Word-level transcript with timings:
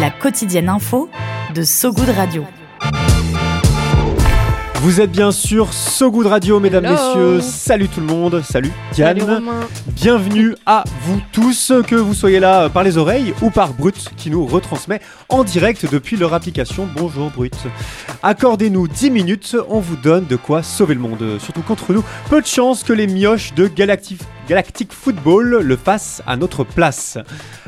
La 0.00 0.10
quotidienne 0.10 0.68
info 0.68 1.08
de 1.54 1.62
So 1.62 1.90
Good 1.90 2.10
Radio. 2.10 2.44
Vous 4.82 5.00
êtes 5.00 5.10
bien 5.10 5.32
sûr 5.32 5.72
So 5.72 6.10
Good 6.10 6.26
Radio, 6.26 6.60
mesdames, 6.60 6.84
messieurs. 6.84 7.40
Salut 7.40 7.88
tout 7.88 8.00
le 8.00 8.06
monde. 8.06 8.42
Salut 8.42 8.70
Diane. 8.92 9.42
Bienvenue 9.86 10.54
à 10.66 10.84
vous 11.02 11.20
tous, 11.32 11.72
que 11.86 11.94
vous 11.94 12.12
soyez 12.12 12.40
là 12.40 12.68
par 12.68 12.84
les 12.84 12.98
oreilles 12.98 13.32
ou 13.40 13.50
par 13.50 13.72
Brut 13.72 14.10
qui 14.18 14.28
nous 14.28 14.44
retransmet 14.44 15.00
en 15.30 15.44
direct 15.44 15.90
depuis 15.90 16.16
leur 16.16 16.34
application. 16.34 16.86
Bonjour 16.94 17.30
Brut. 17.30 17.56
Accordez-nous 18.22 18.88
10 18.88 19.10
minutes, 19.10 19.56
on 19.68 19.80
vous 19.80 19.96
donne 19.96 20.26
de 20.26 20.36
quoi 20.36 20.62
sauver 20.62 20.94
le 20.94 21.00
monde. 21.00 21.38
Surtout 21.40 21.62
qu'entre 21.62 21.94
nous, 21.94 22.04
peu 22.28 22.42
de 22.42 22.46
chance 22.46 22.82
que 22.82 22.92
les 22.92 23.06
mioches 23.06 23.54
de 23.54 23.66
Galactic, 23.66 24.20
Galactic 24.48 24.92
Football 24.92 25.60
le 25.62 25.76
fassent 25.76 26.22
à 26.26 26.36
notre 26.36 26.64
place. 26.64 27.18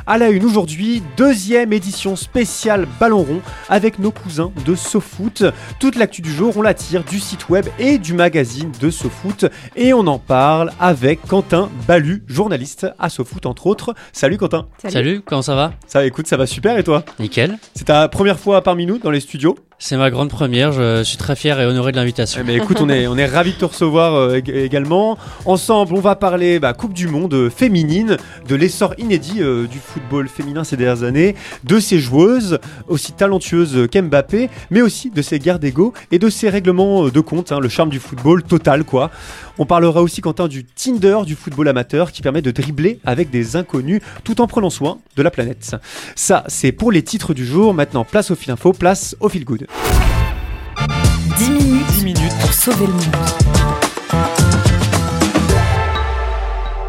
À 0.06 0.16
la 0.16 0.30
une 0.30 0.44
aujourd'hui, 0.44 1.02
deuxième 1.16 1.72
édition 1.72 2.16
spéciale 2.16 2.86
Ballon 2.98 3.22
Rond 3.22 3.40
avec 3.68 3.98
nos 3.98 4.10
cousins 4.10 4.52
de 4.64 4.74
SoFoot. 4.74 5.44
Toute 5.80 5.96
l'actu 5.96 6.22
du 6.22 6.32
jour, 6.32 6.56
on 6.56 6.62
la 6.62 6.74
tire 6.74 7.04
du 7.04 7.18
site 7.18 7.48
web 7.48 7.66
et 7.78 7.98
du 7.98 8.14
magazine 8.14 8.72
de 8.80 8.90
SoFoot 8.90 9.46
et 9.76 9.92
on 9.92 10.06
en 10.06 10.18
parle 10.18 10.72
avec 10.80 11.20
Quentin 11.26 11.68
Balu, 11.86 12.22
journaliste 12.26 12.86
à 12.98 13.10
SoFoot 13.10 13.44
entre 13.46 13.66
autres. 13.66 13.94
Salut 14.12 14.38
Quentin. 14.38 14.68
Salut. 14.88 15.20
comment 15.24 15.42
ça 15.42 15.54
va? 15.54 15.72
Ça 15.86 16.06
écoute, 16.06 16.26
ça 16.26 16.36
va 16.36 16.46
super 16.46 16.78
et 16.78 16.84
toi? 16.84 17.04
Nickel. 17.18 17.58
C'est 17.74 17.84
ta 17.84 18.08
première 18.08 18.38
fois 18.38 18.62
parmi 18.62 18.86
nous 18.86 18.98
dans 18.98 19.10
les 19.10 19.20
studios? 19.20 19.56
C'est 19.80 19.96
ma 19.96 20.10
grande 20.10 20.28
première, 20.28 20.72
je 20.72 21.04
suis 21.04 21.16
très 21.16 21.36
fier 21.36 21.60
et 21.60 21.64
honoré 21.64 21.92
de 21.92 21.96
l'invitation. 21.96 22.42
Mais 22.44 22.56
écoute, 22.56 22.78
on 22.80 22.88
est, 22.88 23.06
on 23.06 23.16
est 23.16 23.26
ravis 23.26 23.52
de 23.52 23.58
te 23.58 23.64
recevoir 23.64 24.16
euh, 24.16 24.40
également. 24.44 25.16
Ensemble, 25.44 25.94
on 25.94 26.00
va 26.00 26.16
parler 26.16 26.58
bah, 26.58 26.72
Coupe 26.72 26.92
du 26.92 27.06
Monde 27.06 27.32
euh, 27.34 27.48
féminine, 27.48 28.16
de 28.48 28.54
l'essor 28.56 28.94
inédit 28.98 29.40
euh, 29.40 29.68
du 29.68 29.78
football 29.78 30.28
féminin 30.28 30.64
ces 30.64 30.76
dernières 30.76 31.04
années, 31.04 31.36
de 31.62 31.78
ses 31.78 32.00
joueuses, 32.00 32.58
aussi 32.88 33.12
talentueuses 33.12 33.86
qu'Mbappé, 33.88 34.50
mais 34.70 34.82
aussi 34.82 35.10
de 35.10 35.22
ses 35.22 35.38
guerres 35.38 35.60
d'ego 35.60 35.92
et 36.10 36.18
de 36.18 36.28
ses 36.28 36.48
règlements 36.48 37.08
de 37.08 37.20
compte, 37.20 37.52
hein, 37.52 37.60
le 37.60 37.68
charme 37.68 37.90
du 37.90 38.00
football 38.00 38.42
total 38.42 38.82
quoi. 38.82 39.12
On 39.58 39.66
parlera 39.66 40.02
aussi, 40.02 40.20
Quentin, 40.20 40.46
du 40.46 40.64
Tinder 40.64 41.18
du 41.26 41.34
football 41.34 41.68
amateur 41.68 42.12
qui 42.12 42.22
permet 42.22 42.42
de 42.42 42.52
dribbler 42.52 43.00
avec 43.04 43.30
des 43.30 43.56
inconnus 43.56 44.00
tout 44.22 44.40
en 44.40 44.46
prenant 44.46 44.70
soin 44.70 44.98
de 45.16 45.22
la 45.22 45.32
planète. 45.32 45.76
Ça, 46.14 46.44
c'est 46.46 46.70
pour 46.70 46.92
les 46.92 47.02
titres 47.02 47.34
du 47.34 47.44
jour. 47.44 47.74
Maintenant, 47.74 48.04
place 48.04 48.30
au 48.30 48.36
fil 48.36 48.52
info, 48.52 48.72
place 48.72 49.16
au 49.18 49.28
fil 49.28 49.44
good. 49.44 49.66
10 51.38 51.50
minutes, 51.50 51.86
10 51.90 52.04
minutes 52.04 52.38
pour 52.40 52.52
sauver 52.52 52.86
le 52.86 52.92
monde. 52.92 53.16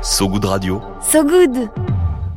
So 0.03 0.27
Good 0.27 0.45
Radio. 0.45 0.81
So 1.01 1.23
Good 1.23 1.88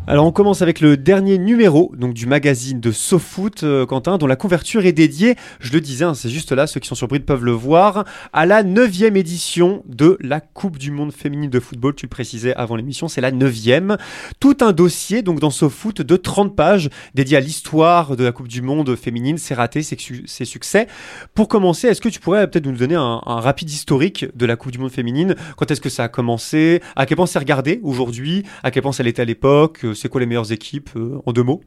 alors 0.08 0.26
on 0.26 0.32
commence 0.32 0.62
avec 0.62 0.80
le 0.80 0.96
dernier 0.96 1.38
numéro 1.38 1.92
donc 1.96 2.12
du 2.12 2.26
magazine 2.26 2.80
de 2.80 2.90
SoFoot, 2.90 3.62
euh, 3.62 3.86
Quentin, 3.86 4.18
dont 4.18 4.26
la 4.26 4.34
couverture 4.34 4.84
est 4.84 4.92
dédiée, 4.92 5.36
je 5.60 5.72
le 5.72 5.80
disais, 5.80 6.04
hein, 6.04 6.14
c'est 6.14 6.28
juste 6.28 6.50
là, 6.50 6.66
ceux 6.66 6.80
qui 6.80 6.88
sont 6.88 6.96
surpris 6.96 7.20
peuvent 7.20 7.44
le 7.44 7.52
voir, 7.52 8.04
à 8.32 8.44
la 8.44 8.64
neuvième 8.64 9.16
édition 9.16 9.84
de 9.86 10.18
la 10.20 10.40
Coupe 10.40 10.76
du 10.76 10.90
Monde 10.90 11.12
féminine 11.12 11.50
de 11.50 11.60
football, 11.60 11.94
tu 11.94 12.06
le 12.06 12.10
précisais 12.10 12.52
avant 12.56 12.74
l'émission, 12.74 13.06
c'est 13.06 13.20
la 13.20 13.30
neuvième. 13.30 13.96
Tout 14.40 14.56
un 14.60 14.72
dossier 14.72 15.22
donc 15.22 15.38
dans 15.38 15.50
SoFoot 15.50 16.02
de 16.02 16.16
30 16.16 16.56
pages 16.56 16.90
dédié 17.14 17.36
à 17.36 17.40
l'histoire 17.40 18.16
de 18.16 18.24
la 18.24 18.32
Coupe 18.32 18.48
du 18.48 18.60
Monde 18.60 18.96
féminine, 18.96 19.38
ses 19.38 19.54
ratés, 19.54 19.84
ses, 19.84 19.96
succès. 20.44 20.88
Pour 21.32 21.46
commencer, 21.46 21.86
est-ce 21.86 22.00
que 22.00 22.08
tu 22.08 22.18
pourrais 22.18 22.50
peut-être 22.50 22.66
nous 22.66 22.76
donner 22.76 22.96
un, 22.96 23.20
un, 23.24 23.40
rapide 23.40 23.70
historique 23.70 24.26
de 24.34 24.46
la 24.46 24.56
Coupe 24.56 24.72
du 24.72 24.78
Monde 24.78 24.90
féminine? 24.90 25.36
Quand 25.56 25.70
est-ce 25.70 25.80
que 25.80 25.88
ça 25.88 26.02
a 26.02 26.08
commencé? 26.08 26.82
À 26.96 27.06
quel 27.06 27.16
point 27.16 27.26
c'est 27.26 27.38
regardé 27.38 27.78
aujourd'hui? 27.84 28.42
À 28.64 28.72
quel 28.72 28.82
point 28.82 28.90
ça 28.90 29.04
l'était 29.04 29.22
à 29.22 29.26
l'époque? 29.26 29.86
C'est 29.94 30.08
quoi 30.08 30.20
les 30.20 30.26
meilleures 30.26 30.52
équipes 30.52 30.90
euh, 30.96 31.20
en 31.26 31.32
deux 31.32 31.42
mots? 31.42 31.62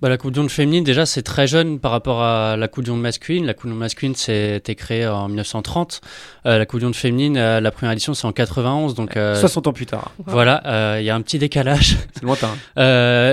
Bah, 0.00 0.08
la 0.08 0.16
Coupe 0.16 0.32
du 0.32 0.40
Monde 0.40 0.50
féminine, 0.50 0.84
déjà, 0.84 1.04
c'est 1.04 1.22
très 1.22 1.46
jeune 1.46 1.78
par 1.80 1.90
rapport 1.90 2.22
à 2.22 2.56
la 2.56 2.68
Coupe 2.68 2.84
du 2.84 2.90
Monde 2.90 3.02
masculine. 3.02 3.44
La 3.44 3.54
Coupe 3.54 3.66
du 3.66 3.70
Monde 3.70 3.80
masculine, 3.80 4.14
c'était 4.14 4.74
créé 4.74 5.06
en 5.06 5.28
1930. 5.28 6.00
Euh, 6.46 6.58
la 6.58 6.66
Coupe 6.66 6.80
du 6.80 6.86
Monde 6.86 6.96
féminine, 6.96 7.36
euh, 7.36 7.60
la 7.60 7.70
première 7.70 7.92
édition, 7.92 8.14
c'est 8.14 8.26
en 8.26 8.32
91. 8.32 8.94
Donc, 8.94 9.12
60 9.12 9.66
ans 9.66 9.72
plus 9.72 9.86
tard. 9.86 10.12
Voilà, 10.26 10.98
il 11.00 11.04
y 11.04 11.10
a 11.10 11.14
un 11.14 11.20
petit 11.20 11.38
décalage. 11.38 11.98
C'est 12.14 12.22
lointain. 12.22 12.50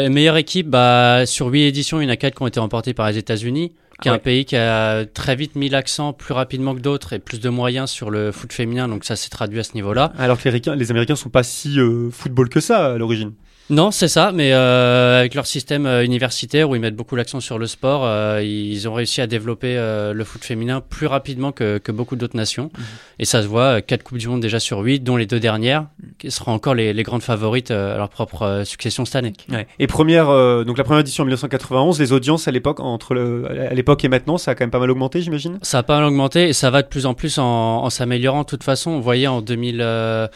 meilleure 0.09 0.37
équipe, 0.37 0.69
bah, 0.69 1.25
sur 1.25 1.47
8 1.47 1.67
éditions, 1.67 2.01
il 2.01 2.05
y 2.05 2.07
en 2.07 2.11
a 2.11 2.17
4 2.17 2.35
qui 2.35 2.43
ont 2.43 2.47
été 2.47 2.59
remportées 2.59 2.93
par 2.93 3.09
les 3.09 3.17
États-Unis 3.17 3.73
qui 4.01 4.09
est 4.09 4.11
un 4.11 4.17
pays 4.17 4.43
qui 4.43 4.55
a 4.55 5.05
très 5.05 5.35
vite 5.35 5.55
mis 5.55 5.69
l'accent 5.69 6.13
plus 6.13 6.33
rapidement 6.33 6.75
que 6.75 6.81
d'autres 6.81 7.13
et 7.13 7.19
plus 7.19 7.39
de 7.39 7.49
moyens 7.49 7.89
sur 7.89 8.09
le 8.09 8.31
foot 8.31 8.51
féminin, 8.51 8.87
donc 8.87 9.05
ça 9.05 9.15
s'est 9.15 9.29
traduit 9.29 9.59
à 9.59 9.63
ce 9.63 9.73
niveau-là. 9.75 10.11
Alors 10.17 10.41
que 10.41 10.49
les, 10.49 10.61
les 10.75 10.91
Américains 10.91 11.15
sont 11.15 11.29
pas 11.29 11.43
si 11.43 11.77
football 12.11 12.49
que 12.49 12.59
ça 12.59 12.93
à 12.93 12.97
l'origine. 12.97 13.33
Non, 13.69 13.91
c'est 13.91 14.09
ça, 14.09 14.31
mais 14.33 14.51
euh, 14.51 15.19
avec 15.19 15.35
leur 15.35 15.45
système 15.45 15.85
euh, 15.85 16.03
universitaire 16.03 16.69
où 16.69 16.75
ils 16.75 16.81
mettent 16.81 16.97
beaucoup 16.97 17.15
l'accent 17.15 17.39
sur 17.39 17.57
le 17.57 17.65
sport, 17.65 18.01
euh, 18.03 18.43
ils 18.43 18.89
ont 18.89 18.93
réussi 18.93 19.21
à 19.21 19.27
développer 19.27 19.75
le 19.75 20.23
foot 20.23 20.43
féminin 20.43 20.81
plus 20.81 21.07
rapidement 21.07 21.51
que, 21.51 21.77
que 21.77 21.91
beaucoup 21.91 22.15
d'autres 22.15 22.35
nations. 22.35 22.71
Mhm. 22.77 22.83
Et 23.19 23.25
ça 23.25 23.41
se 23.41 23.47
voit, 23.47 23.81
4 23.81 24.03
Coupes 24.03 24.17
du 24.17 24.27
Monde 24.27 24.41
déjà 24.41 24.59
sur 24.59 24.79
8, 24.79 24.99
dont 24.99 25.15
les 25.15 25.25
deux 25.25 25.39
dernières, 25.39 25.87
qui 26.17 26.29
seront 26.29 26.51
encore 26.51 26.75
les, 26.75 26.93
les 26.93 27.03
grandes 27.03 27.23
favorites 27.23 27.71
à 27.71 27.97
leur 27.97 28.09
propre 28.09 28.63
succession 28.65 29.05
cette 29.05 29.15
année. 29.15 29.33
Ouais. 29.49 29.67
Et 29.79 29.87
première, 29.87 30.27
donc 30.65 30.77
la 30.77 30.83
première 30.83 31.01
édition 31.01 31.23
en 31.23 31.25
1991, 31.25 31.99
les 31.99 32.11
audiences 32.11 32.47
à 32.47 32.51
l'époque, 32.51 32.79
entre 32.79 33.13
le, 33.13 33.45
à 33.69 33.73
l'époque 33.73 34.03
et 34.03 34.09
maintenant, 34.09 34.37
ça 34.37 34.51
a 34.51 34.55
quand 34.55 34.63
même 34.63 34.71
pas 34.71 34.79
mal 34.79 34.91
augmenté, 34.91 35.21
j'imagine? 35.21 35.59
Ça 35.61 35.79
a 35.79 35.83
pas 35.83 35.99
mal 35.99 36.05
augmenté 36.05 36.49
et 36.49 36.53
ça 36.53 36.69
va 36.69 36.81
de 36.81 36.87
plus 36.87 37.05
en 37.05 37.13
plus 37.13 37.37
en, 37.37 37.45
en 37.45 37.89
s'améliorant. 37.89 38.41
De 38.41 38.47
toute 38.47 38.63
façon, 38.63 38.91
on 38.91 38.99
voyait 38.99 39.27
en 39.27 39.41
2000, 39.41 40.29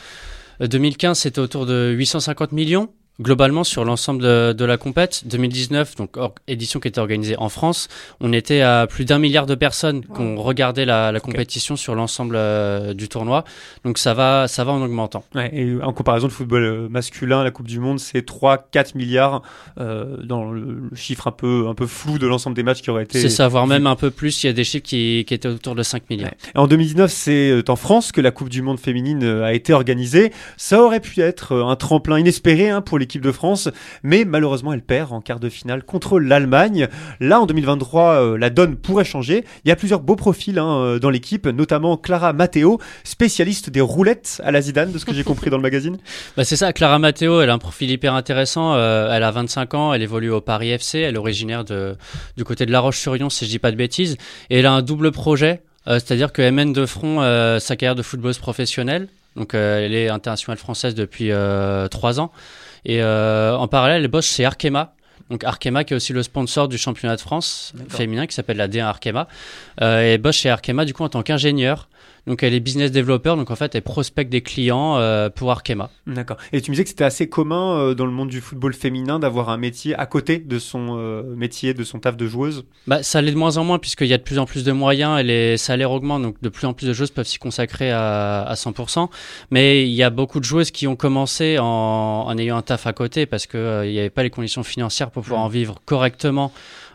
2015, 0.62 1.20
c'était 1.20 1.40
autour 1.40 1.66
de 1.66 1.92
850 1.92 2.52
millions 2.54 2.90
globalement 3.22 3.64
sur 3.64 3.84
l'ensemble 3.84 4.22
de, 4.22 4.66
la 4.66 4.78
compète 4.78 5.24
2019 5.26 5.96
donc 5.96 6.18
édition 6.48 6.80
qui 6.80 6.88
était 6.88 7.00
organisée 7.00 7.38
en 7.38 7.50
France 7.50 7.88
on 8.20 8.34
était 8.34 8.62
à 8.62 8.86
plus 8.88 9.06
d'un 9.06 9.18
milliard 9.18 9.46
de 9.46 9.56
personnes 9.56 10.04
qui 10.04 10.22
ont 10.22 10.42
regardé 10.42 10.86
la, 10.86 11.18
compétition 11.20 11.76
sur 11.76 11.96
l'ensemble 11.96 12.36
euh, 12.38 12.94
du 12.94 13.10
tournoi. 13.10 13.44
Donc 13.84 13.98
ça 13.98 14.14
va 14.14 14.48
ça 14.48 14.64
va 14.64 14.72
en 14.72 14.82
augmentant. 14.82 15.24
Et 15.52 15.74
en 15.82 15.94
comparaison 15.94 16.28
de 16.28 16.32
football 16.32 16.64
euh, 16.64 16.90
masculin 16.90 17.44
la 17.44 17.52
Coupe 17.52 17.68
du 17.68 17.80
Monde 17.80 18.00
c'est 18.00 18.26
3 18.26 18.70
4 18.72 18.96
milliards 18.96 19.42
euh, 19.80 20.18
dans 20.24 20.52
le, 20.52 20.90
chiffre 20.94 21.28
un 21.28 21.32
peu 21.32 21.68
un 21.68 21.74
peu 21.74 21.88
flou 21.88 22.20
de 22.20 22.28
l'ensemble 22.28 22.56
des 22.56 22.64
matchs 22.64 22.82
qui 22.82 22.90
auraient 22.90 23.04
été 23.04 23.20
c'est 23.20 23.30
ça 23.30 23.48
voire 23.48 23.68
même 23.68 23.88
un 23.88 23.96
peu 23.96 24.12
plus 24.12 24.44
il 24.44 24.48
y 24.48 24.50
a 24.50 24.54
des 24.54 24.64
chiffres 24.64 24.86
qui, 24.86 25.26
qui 25.28 25.34
étaient 25.34 25.48
autour 25.48 25.76
de 25.76 25.84
5 25.84 26.10
milliards. 26.10 26.32
En 26.56 26.68
2019 26.68 27.12
c'est 27.12 27.70
en 27.70 27.76
France 27.76 28.12
que 28.12 28.22
la 28.22 28.32
Coupe 28.32 28.50
du 28.50 28.62
Monde 28.62 28.80
féminine 28.80 29.24
a 29.24 29.54
été 29.54 29.74
organisée. 29.74 30.32
Ça 30.56 30.82
aurait 30.82 31.00
pu 31.00 31.22
être 31.22 31.56
un 31.56 31.76
tremplin 31.76 32.20
inespéré 32.20 32.70
hein, 32.70 32.82
pour 32.82 33.00
les 33.00 33.07
l'équipe 33.08 33.22
de 33.22 33.32
France, 33.32 33.70
mais 34.04 34.26
malheureusement 34.26 34.74
elle 34.74 34.82
perd 34.82 35.14
en 35.14 35.22
quart 35.22 35.40
de 35.40 35.48
finale 35.48 35.84
contre 35.84 36.20
l'Allemagne. 36.20 36.90
Là 37.22 37.40
en 37.40 37.46
2023, 37.46 38.04
euh, 38.04 38.38
la 38.38 38.50
donne 38.50 38.76
pourrait 38.76 39.06
changer. 39.06 39.46
Il 39.64 39.70
y 39.70 39.72
a 39.72 39.78
plusieurs 39.78 40.02
beaux 40.02 40.18
profils 40.18 40.60
hein, 40.60 40.78
euh, 40.78 41.00
dans 41.00 41.10
l'équipe, 41.10 41.48
notamment 41.48 41.96
Clara 41.96 42.34
Matteo, 42.34 42.82
spécialiste 43.06 43.70
des 43.70 43.80
roulettes 43.80 44.42
à 44.44 44.52
la 44.52 44.60
Zidane, 44.60 44.92
de 44.92 44.98
ce 44.98 45.06
que 45.06 45.14
j'ai 45.14 45.24
compris 45.24 45.50
dans 45.50 45.56
le 45.56 45.64
magazine. 45.64 45.98
Bah 46.36 46.44
c'est 46.44 46.58
ça, 46.58 46.74
Clara 46.74 47.00
Matteo, 47.00 47.42
elle 47.42 47.50
a 47.50 47.54
un 47.54 47.58
profil 47.58 47.90
hyper 47.90 48.14
intéressant. 48.14 48.76
Euh, 48.76 49.12
elle 49.12 49.24
a 49.24 49.32
25 49.32 49.74
ans, 49.74 49.94
elle 49.94 50.02
évolue 50.02 50.30
au 50.30 50.42
Paris 50.42 50.70
FC, 50.70 51.00
elle 51.00 51.16
est 51.16 51.18
originaire 51.18 51.64
de, 51.64 51.96
du 52.36 52.44
côté 52.44 52.66
de 52.66 52.72
La 52.72 52.80
Roche-sur-Yon, 52.80 53.30
si 53.30 53.46
je 53.46 53.50
dis 53.50 53.60
pas 53.60 53.72
de 53.72 53.78
bêtises, 53.78 54.18
et 54.50 54.60
elle 54.60 54.66
a 54.66 54.74
un 54.74 54.82
double 54.82 55.12
projet. 55.12 55.62
C'est-à-dire 55.86 56.34
qu'elle 56.34 56.54
mène 56.54 56.74
de 56.74 56.86
front 56.86 57.22
sa 57.60 57.76
carrière 57.78 57.96
de 57.96 58.02
footballeuse 58.02 58.40
professionnelle. 58.40 59.08
Donc, 59.38 59.54
elle 59.54 59.96
est 59.96 60.10
internationale 60.10 60.58
française 60.58 60.96
depuis 60.96 61.32
trois 61.90 62.20
ans. 62.20 62.32
Et 62.86 63.02
euh, 63.02 63.56
en 63.56 63.68
parallèle, 63.68 64.04
elle 64.04 64.10
bosse 64.10 64.28
chez 64.28 64.46
Arkema, 64.46 64.94
donc 65.30 65.44
Arkema 65.44 65.84
qui 65.84 65.94
est 65.94 65.98
aussi 65.98 66.14
le 66.14 66.24
sponsor 66.24 66.68
du 66.68 66.78
championnat 66.78 67.16
de 67.16 67.22
France 67.22 67.74
féminin 67.90 68.28
qui 68.28 68.36
s'appelle 68.36 68.58
la 68.58 68.68
D1 68.68 68.84
Arkema. 68.84 69.28
Euh, 69.82 70.14
et 70.14 70.18
bosse 70.18 70.38
chez 70.38 70.50
Arkema 70.50 70.86
du 70.86 70.94
coup 70.94 71.04
en 71.04 71.10
tant 71.10 71.24
qu'ingénieur. 71.24 71.88
Donc 72.28 72.44
elle 72.44 72.54
est 72.54 72.60
business 72.60 72.92
developer, 72.92 73.36
donc 73.38 73.50
en 73.52 73.56
fait 73.56 73.74
elle 73.74 73.82
prospecte 73.82 74.30
des 74.30 74.42
clients 74.42 74.98
euh, 74.98 75.30
pour 75.30 75.50
Arkema. 75.50 75.90
D'accord. 76.06 76.36
Et 76.52 76.62
tu 76.62 76.70
me 76.72 76.76
disais 76.76 76.84
que 76.84 76.90
c'était 76.90 77.06
assez 77.06 77.30
commun 77.30 77.78
euh, 77.78 77.94
dans 77.96 78.06
le 78.06 78.12
monde 78.12 78.28
du 78.28 78.42
football 78.42 78.74
féminin 78.74 79.18
d'avoir 79.18 79.50
un 79.50 79.58
métier 79.58 79.96
à 79.96 80.06
côté 80.06 80.38
de 80.38 80.60
son 80.60 80.98
euh, 80.98 81.24
métier, 81.36 81.74
de 81.74 81.86
son 81.86 82.00
taf 82.00 82.18
de 82.18 82.28
joueuse? 82.28 82.66
Bah, 82.86 83.02
Ça 83.02 83.22
l'est 83.22 83.32
de 83.32 83.38
moins 83.38 83.56
en 83.56 83.64
moins 83.64 83.80
puisqu'il 83.80 84.08
y 84.08 84.14
a 84.14 84.18
de 84.18 84.24
plus 84.24 84.40
en 84.40 84.46
plus 84.46 84.66
de 84.66 84.74
moyens 84.74 85.22
et 85.22 85.24
les 85.24 85.58
salaires 85.58 85.92
augmentent, 85.92 86.24
donc 86.24 86.36
de 86.42 86.50
plus 86.50 86.68
en 86.68 86.74
plus 86.74 86.86
de 86.88 86.94
joueuses 86.94 87.12
peuvent 87.12 87.26
s'y 87.26 87.40
consacrer 87.40 87.92
à, 87.92 88.42
à 88.44 88.54
100%. 88.56 89.08
Mais 89.52 89.84
il 89.88 89.94
y 89.94 90.04
a 90.04 90.10
beaucoup 90.10 90.42
de 90.42 90.46
joueuses 90.46 90.72
qui 90.72 90.86
ont 90.86 90.98
commencé 90.98 91.58
en, 91.60 91.66
en 92.28 92.38
ayant 92.38 92.58
un 92.58 92.62
taf 92.62 92.88
à 92.88 92.94
côté 92.94 93.26
parce 93.26 93.48
qu'il 93.48 93.60
n'y 93.90 94.00
avait 94.00 94.10
pas 94.10 94.24
les 94.24 94.30
conditions 94.30 94.64
financières 94.64 95.12
pour 95.12 95.24
pouvoir 95.24 95.42
en 95.42 95.48
vivre 95.48 95.76
correctement 95.86 96.52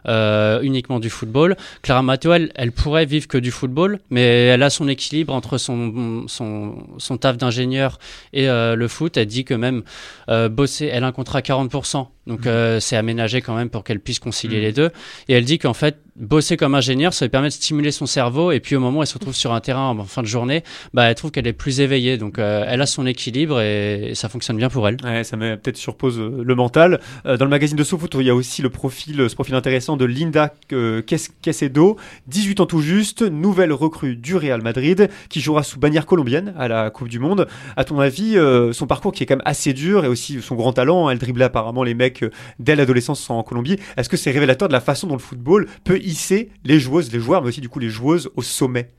euh, 0.09 0.61
uniquement 0.63 1.01
du 1.01 1.11
football. 1.11 1.57
Clara 1.83 2.03
Matteo, 2.03 2.33
elle, 2.33 2.53
elle, 2.55 2.73
pourrait 2.73 3.07
vivre 3.07 3.29
que 3.29 3.39
du 3.39 3.51
football, 3.51 4.01
mais 4.11 4.47
elle 4.47 4.63
a 4.63 4.71
son 4.71 4.89
équilibre 4.89 5.33
entre 5.33 5.59
son, 5.59 6.25
son, 6.27 6.75
son 6.99 7.17
taf 7.19 7.37
d'ingénieur 7.37 7.99
et 8.33 8.49
euh, 8.49 8.75
le 8.75 8.89
foot. 8.89 9.17
Elle 9.17 9.27
dit 9.27 9.45
que 9.45 9.55
même 9.55 9.83
euh, 10.29 10.49
bosser, 10.49 10.87
elle 10.87 11.05
a 11.05 11.09
un 11.09 11.13
contrat 11.13 11.39
à 11.39 11.43
40%, 11.43 12.07
donc 12.27 12.47
mmh. 12.47 12.81
c'est 12.81 12.97
aménagé 12.97 13.41
quand 13.41 13.55
même 13.55 13.71
pour 13.71 13.85
qu'elle 13.85 14.01
puisse 14.01 14.19
concilier 14.19 14.59
mmh. 14.59 14.63
les 14.63 14.73
deux. 14.73 14.91
Et 15.29 15.35
elle 15.35 15.45
dit 15.45 15.59
qu'en 15.59 15.75
fait, 15.75 15.99
bosser 16.17 16.57
comme 16.57 16.75
ingénieur, 16.75 17.15
ça 17.15 17.25
lui 17.25 17.31
permet 17.31 17.49
de 17.49 17.53
stimuler 17.53 17.91
son 17.91 18.07
cerveau. 18.07 18.53
Et 18.53 18.61
puis 18.61 18.77
au 18.77 18.81
moment 18.81 19.01
où 19.01 19.03
elle 19.03 19.09
se 19.09 19.15
retrouve 19.15 19.35
sur 19.35 19.53
un 19.53 19.61
terrain 19.61 19.89
en 19.89 20.05
fin 20.05 20.23
de 20.23 20.27
journée, 20.27 20.63
bah, 20.95 21.05
elle 21.05 21.15
trouve 21.15 21.31
qu'elle 21.31 21.47
est 21.47 21.53
plus 21.53 21.81
éveillée. 21.81 22.19
Donc 22.19 22.39
euh, 22.39 22.65
elle 22.67 22.81
a 22.83 22.87
son 22.87 23.07
équilibre 23.07 23.61
et, 23.61 24.11
et, 24.11 24.15
ça 24.15 24.29
fonctionne 24.29 24.57
bien 24.57 24.69
pour 24.69 24.87
elle. 24.89 24.97
Ouais, 25.05 25.25
ça 25.25 25.37
met 25.37 25.57
peut-être 25.57 25.77
sur 25.77 25.97
pause 25.97 26.19
euh, 26.19 26.43
le 26.45 26.55
mental. 26.55 27.01
Euh, 27.27 27.37
dans 27.37 27.45
le 27.45 27.51
magazine 27.51 27.77
de 27.77 27.85
SoFoot, 27.85 28.15
il 28.21 28.27
y 28.27 28.31
a 28.31 28.35
aussi 28.35 28.63
le 28.63 28.71
profil, 28.71 29.29
ce 29.29 29.35
profil 29.35 29.55
intéressant 29.55 29.97
de 29.97 30.05
Linda 30.05 30.55
euh, 30.73 31.03
Quesedo, 31.03 31.97
18 32.27 32.61
ans 32.61 32.67
tout 32.67 32.81
juste, 32.81 33.23
nouvelle 33.23 33.73
recrue 33.73 34.17
du 34.17 34.37
Real 34.37 34.63
Madrid, 34.63 35.09
qui 35.29 35.41
jouera 35.41 35.63
sous 35.63 35.79
bannière 35.79 36.07
colombienne 36.07 36.55
à 36.59 36.69
la 36.69 36.91
Coupe 36.91 37.09
du 37.09 37.19
Monde. 37.19 37.47
À 37.77 37.85
ton 37.85 37.99
avis, 38.01 38.37
euh, 38.37 38.73
son 38.73 38.87
parcours 38.87 39.13
qui 39.13 39.23
est 39.23 39.27
quand 39.27 39.37
même 39.37 39.43
assez 39.47 39.73
dur 39.73 40.05
et 40.05 40.09
aussi 40.09 40.41
son 40.43 40.55
grand 40.55 40.73
talent, 40.73 41.09
elle 41.11 41.19
driblait 41.19 41.45
apparemment 41.45 41.83
les 41.83 41.95
mecs 41.95 42.12
dès 42.59 42.77
l'adolescence 42.77 43.29
en 43.31 43.43
Colombie. 43.43 43.79
Est-ce 43.97 44.09
que 44.09 44.17
c'est 44.17 44.31
révélateur 44.31 44.69
de 44.69 44.73
la 44.73 44.81
façon 44.81 45.07
dont 45.07 45.15
le 45.15 45.21
football 45.21 45.67
peut 45.85 45.99
hisser 45.99 46.51
les 46.65 46.79
joueuses, 46.79 47.13
les 47.13 47.21
joueurs, 47.21 47.43
mais 47.43 47.49
aussi 47.49 47.61
du 47.61 47.69
coup 47.69 47.79
les 47.79 47.91
joueuses 47.91 48.31
au 48.37 48.43
sommet? 48.43 48.91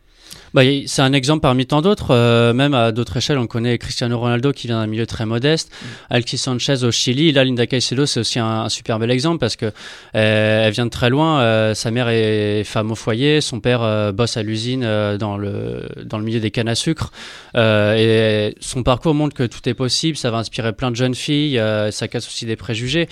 Bah, 0.54 0.62
c'est 0.86 1.02
un 1.02 1.14
exemple 1.14 1.42
parmi 1.42 1.66
tant 1.66 1.82
d'autres. 1.82 2.12
Euh, 2.12 2.54
même 2.54 2.74
à 2.74 2.92
d'autres 2.92 3.18
échelles, 3.18 3.38
on 3.38 3.48
connaît 3.48 3.78
Cristiano 3.78 4.18
Ronaldo 4.20 4.52
qui 4.52 4.68
vient 4.68 4.80
d'un 4.80 4.88
milieu 4.88 5.06
très 5.06 5.26
modeste, 5.26 5.72
mm. 5.72 5.86
Alexis 6.12 6.38
Sanchez 6.38 6.84
au 6.84 6.92
Chili. 6.92 7.32
Là, 7.32 7.44
Linda 7.44 7.66
Caicedo, 7.66 8.06
c'est 8.06 8.20
aussi 8.20 8.40
un, 8.40 8.64
un, 8.64 8.70
super 8.70 9.00
bel 9.00 9.12
exemple 9.12 9.40
parce 9.40 9.56
que 9.56 9.66
euh, 9.66 10.66
elle 10.66 10.74
vient 10.74 10.86
de 10.86 10.92
très 10.92 11.10
loin. 11.10 11.42
Euh, 11.42 11.74
sa 11.74 11.92
mère 11.92 12.10
est 12.10 12.64
femme 12.64 12.92
au 12.92 12.96
foyer, 12.96 13.42
son 13.42 13.60
père 13.60 14.14
bosse 14.14 14.38
à 14.38 14.44
l'usine 14.44 14.82
dans 15.18 15.38
le 15.38 15.88
dans 16.06 16.18
le 16.18 16.24
milieu 16.24 16.40
des 16.40 16.52
cannes 16.52 16.68
à 16.68 16.76
sucre. 16.76 17.12
et 17.56 18.56
son 18.60 18.84
parcours 18.84 19.14
montre 19.14 19.36
que 19.36 19.44
tout 19.44 19.68
est 19.68 19.74
possible. 19.74 20.18
Ça 20.18 20.32
va 20.32 20.38
inspirer 20.38 20.74
plein 20.74 20.92
de 20.92 20.96
jeunes 20.96 21.16
filles. 21.16 21.62
ça 21.92 22.08
casse 22.08 22.28
aussi 22.28 22.46
des 22.46 22.56
préjugés 22.56 23.08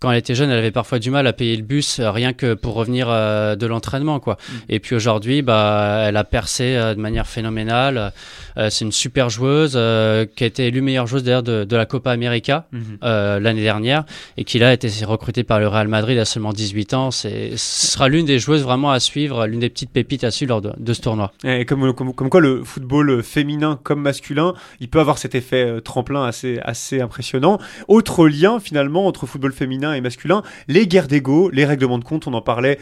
quand 0.00 0.10
elle 0.10 0.18
était 0.18 0.34
jeune, 0.34 0.50
elle 0.50 0.58
avait 0.58 0.70
parfois 0.70 0.98
du 0.98 1.10
mal 1.10 1.26
à 1.26 1.32
payer 1.34 1.54
le 1.56 1.62
bus 1.62 2.00
rien 2.00 2.32
que 2.32 2.54
pour 2.54 2.74
revenir 2.74 3.06
euh, 3.10 3.54
de 3.54 3.66
l'entraînement, 3.66 4.18
quoi. 4.18 4.34
Mm. 4.34 4.56
Et 4.70 4.80
puis 4.80 4.96
aujourd'hui, 4.96 5.42
bah, 5.42 6.04
elle 6.06 6.16
a 6.20 6.24
percé 6.24 6.76
euh, 6.76 6.94
de 6.94 7.00
manière 7.00 7.26
phénoménale. 7.26 8.12
Euh, 8.56 8.70
c'est 8.70 8.84
une 8.84 8.92
super 8.92 9.30
joueuse 9.30 9.72
qui 9.72 10.44
a 10.44 10.46
été 10.46 10.66
élue 10.66 10.80
meilleure 10.80 11.06
joueuse 11.06 11.22
d'ailleurs 11.22 11.42
de, 11.42 11.64
de, 11.64 11.76
la 11.76 11.86
Copa 11.86 12.10
América 12.10 12.66
mm-hmm. 12.72 13.38
l'année 13.38 13.62
dernière 13.62 14.04
et 14.36 14.44
qui 14.44 14.58
là 14.58 14.68
a 14.68 14.72
été 14.72 14.88
recrutée 15.04 15.44
par 15.44 15.60
le 15.60 15.68
Real 15.68 15.88
Madrid 15.88 16.18
à 16.18 16.24
seulement 16.24 16.52
18 16.52 16.94
ans. 16.94 17.10
C'est, 17.10 17.52
ce 17.56 17.86
sera 17.86 18.08
l'une 18.08 18.26
des 18.26 18.38
joueuses 18.38 18.62
vraiment 18.62 18.90
à 18.90 19.00
suivre, 19.00 19.46
l'une 19.46 19.60
des 19.60 19.70
petites 19.70 19.90
pépites 19.90 20.24
à 20.24 20.30
suivre 20.30 20.50
lors 20.50 20.60
de, 20.60 20.72
de 20.76 20.92
ce 20.92 21.00
tournoi. 21.00 21.32
Et 21.44 21.64
comme, 21.64 21.92
comme, 21.94 22.12
comme, 22.12 22.28
quoi 22.28 22.40
le 22.40 22.62
football 22.64 23.22
féminin 23.22 23.78
comme 23.82 24.02
masculin, 24.02 24.54
il 24.80 24.88
peut 24.88 25.00
avoir 25.00 25.18
cet 25.18 25.34
effet 25.34 25.80
tremplin 25.80 26.24
assez, 26.24 26.58
assez 26.64 27.00
impressionnant. 27.00 27.58
Autre 27.88 28.26
lien 28.26 28.60
finalement 28.60 29.06
entre 29.06 29.26
football 29.26 29.52
féminin 29.52 29.94
et 29.94 30.00
masculin, 30.00 30.42
les 30.68 30.86
guerres 30.86 31.08
d'ego, 31.08 31.50
les 31.50 31.64
règlements 31.64 31.98
de 31.98 32.04
compte, 32.04 32.26
on 32.26 32.34
en 32.34 32.42
parlait, 32.42 32.78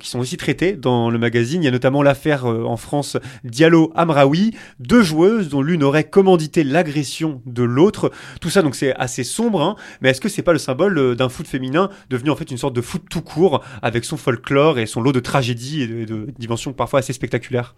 qui 0.00 0.08
sont 0.08 0.18
aussi 0.18 0.36
traités 0.36 0.72
dans 0.72 1.10
le 1.10 1.18
magazine. 1.18 1.62
Il 1.62 1.64
y 1.64 1.68
a 1.68 1.70
notamment 1.70 2.02
l'affaire 2.02 2.46
euh, 2.46 2.64
en 2.72 2.76
France 2.76 3.16
Diallo 3.44 3.92
Amraoui, 3.94 4.54
deux 4.80 5.02
joueuses 5.02 5.48
dont 5.48 5.62
l'une 5.62 5.82
aurait 5.84 6.08
commandité 6.08 6.64
l'agression 6.64 7.42
de 7.46 7.62
l'autre. 7.62 8.10
Tout 8.40 8.50
ça 8.50 8.62
donc 8.62 8.74
c'est 8.74 8.94
assez 8.94 9.24
sombre, 9.24 9.62
hein, 9.62 9.76
mais 10.00 10.10
est-ce 10.10 10.20
que 10.20 10.28
c'est 10.28 10.42
pas 10.42 10.52
le 10.52 10.58
symbole 10.58 10.98
euh, 10.98 11.14
d'un 11.14 11.28
foot 11.28 11.46
féminin 11.46 11.90
devenu 12.10 12.30
en 12.30 12.36
fait 12.36 12.50
une 12.50 12.58
sorte 12.58 12.74
de 12.74 12.80
foot 12.80 13.02
tout 13.08 13.22
court 13.22 13.62
avec 13.82 14.04
son 14.04 14.16
folklore 14.16 14.78
et 14.78 14.86
son 14.86 15.00
lot 15.00 15.12
de 15.12 15.20
tragédies 15.20 15.82
et 15.82 16.06
de, 16.06 16.28
dimensions 16.38 16.72
parfois 16.72 17.00
assez 17.00 17.12
spectaculaires? 17.12 17.74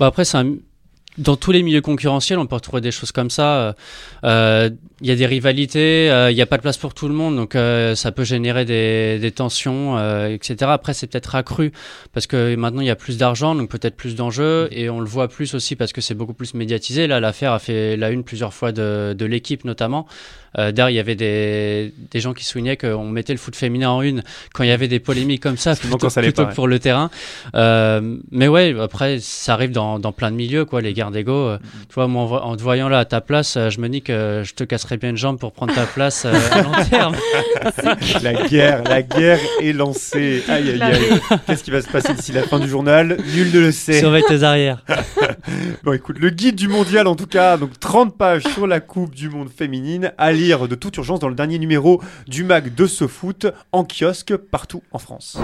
Bah 0.00 0.06
Après 0.06 0.24
c'est 0.24 0.38
un 0.38 0.56
dans 1.18 1.36
tous 1.36 1.52
les 1.52 1.62
milieux 1.62 1.80
concurrentiels, 1.80 2.38
on 2.38 2.46
peut 2.46 2.54
retrouver 2.54 2.80
des 2.80 2.90
choses 2.90 3.12
comme 3.12 3.30
ça. 3.30 3.74
Il 4.22 4.28
euh, 4.28 4.70
y 5.02 5.10
a 5.10 5.16
des 5.16 5.26
rivalités, 5.26 6.06
il 6.06 6.10
euh, 6.10 6.32
n'y 6.32 6.40
a 6.40 6.46
pas 6.46 6.56
de 6.56 6.62
place 6.62 6.78
pour 6.78 6.94
tout 6.94 7.08
le 7.08 7.14
monde, 7.14 7.36
donc 7.36 7.54
euh, 7.54 7.94
ça 7.94 8.12
peut 8.12 8.24
générer 8.24 8.64
des, 8.64 9.18
des 9.18 9.30
tensions, 9.32 9.98
euh, 9.98 10.28
etc. 10.28 10.56
Après, 10.70 10.94
c'est 10.94 11.06
peut-être 11.06 11.34
accru 11.34 11.72
parce 12.12 12.26
que 12.26 12.54
maintenant 12.54 12.80
il 12.80 12.86
y 12.86 12.90
a 12.90 12.96
plus 12.96 13.18
d'argent, 13.18 13.54
donc 13.54 13.68
peut-être 13.68 13.96
plus 13.96 14.14
d'enjeux, 14.14 14.68
et 14.70 14.88
on 14.90 15.00
le 15.00 15.06
voit 15.06 15.28
plus 15.28 15.54
aussi 15.54 15.76
parce 15.76 15.92
que 15.92 16.00
c'est 16.00 16.14
beaucoup 16.14 16.34
plus 16.34 16.54
médiatisé. 16.54 17.06
Là, 17.06 17.20
l'affaire 17.20 17.52
a 17.52 17.58
fait 17.58 17.96
la 17.96 18.10
une 18.10 18.24
plusieurs 18.24 18.54
fois 18.54 18.72
de, 18.72 19.14
de 19.16 19.24
l'équipe 19.26 19.64
notamment. 19.64 20.06
Euh, 20.56 20.72
D'ailleurs, 20.72 20.90
il 20.90 20.94
y 20.94 20.98
avait 20.98 21.14
des, 21.14 21.92
des 22.10 22.20
gens 22.20 22.32
qui 22.32 22.44
soulignaient 22.44 22.76
qu'on 22.76 23.08
mettait 23.08 23.32
le 23.32 23.38
foot 23.38 23.54
féminin 23.54 23.90
en 23.90 24.02
une 24.02 24.22
quand 24.54 24.64
il 24.64 24.68
y 24.68 24.72
avait 24.72 24.88
des 24.88 25.00
polémiques 25.00 25.42
comme 25.42 25.56
ça, 25.56 25.76
plutôt, 25.76 26.08
ça 26.08 26.22
plutôt 26.22 26.46
pas, 26.46 26.52
pour 26.52 26.64
ouais. 26.64 26.70
le 26.70 26.78
terrain. 26.78 27.10
Euh, 27.54 28.16
mais 28.30 28.48
ouais, 28.48 28.74
après, 28.80 29.18
ça 29.20 29.54
arrive 29.54 29.72
dans, 29.72 29.98
dans 29.98 30.12
plein 30.12 30.30
de 30.30 30.36
milieux, 30.36 30.64
quoi, 30.64 30.80
les 30.80 30.92
guerres 30.92 31.07
d'ego. 31.10 31.32
Euh, 31.32 31.58
tu 31.88 31.94
vois, 31.94 32.08
moi, 32.08 32.24
en, 32.24 32.50
en, 32.50 32.56
te 32.56 32.62
voyant 32.62 32.88
là 32.88 32.98
à 32.98 33.04
ta 33.04 33.20
place, 33.20 33.56
euh, 33.56 33.70
je 33.70 33.80
me 33.80 33.88
dis 33.88 34.02
que 34.02 34.42
je 34.44 34.54
te 34.54 34.64
casserais 34.64 34.96
bien 34.96 35.10
une 35.10 35.16
jambe 35.16 35.38
pour 35.38 35.52
prendre 35.52 35.74
ta 35.74 35.86
place 35.86 36.24
euh, 36.24 36.34
à 36.52 36.62
long 36.62 36.72
terme. 36.88 37.16
la 38.22 38.34
guerre, 38.48 38.84
la 38.84 39.02
guerre 39.02 39.38
est 39.60 39.72
lancée. 39.72 40.42
Aïe, 40.48 40.70
aïe, 40.70 40.82
aïe. 40.82 41.20
Qu'est-ce 41.46 41.64
qui 41.64 41.70
va 41.70 41.82
se 41.82 41.88
passer 41.88 42.14
d'ici 42.14 42.32
la 42.32 42.42
fin 42.42 42.58
du 42.58 42.68
journal? 42.68 43.16
Nul 43.34 43.50
ne 43.52 43.60
le 43.60 43.72
sait. 43.72 44.00
Surveille 44.00 44.24
tes 44.26 44.42
arrières. 44.42 44.84
bon, 45.84 45.92
écoute, 45.92 46.18
le 46.18 46.30
guide 46.30 46.56
du 46.56 46.68
mondial, 46.68 47.06
en 47.06 47.16
tout 47.16 47.26
cas, 47.26 47.56
donc 47.56 47.78
30 47.78 48.16
pages 48.16 48.44
sur 48.54 48.66
la 48.66 48.80
Coupe 48.80 49.14
du 49.14 49.28
Monde 49.28 49.50
féminine. 49.50 50.12
Allez 50.18 50.38
lire 50.38 50.68
de 50.68 50.74
toute 50.74 50.96
urgence 50.96 51.20
dans 51.20 51.28
le 51.28 51.34
dernier 51.34 51.58
numéro 51.58 52.00
du 52.26 52.44
mag 52.44 52.74
de 52.74 52.86
ce 52.86 53.06
foot 53.06 53.46
en 53.72 53.84
kiosque 53.84 54.36
partout 54.36 54.82
en 54.92 54.98
France. 54.98 55.38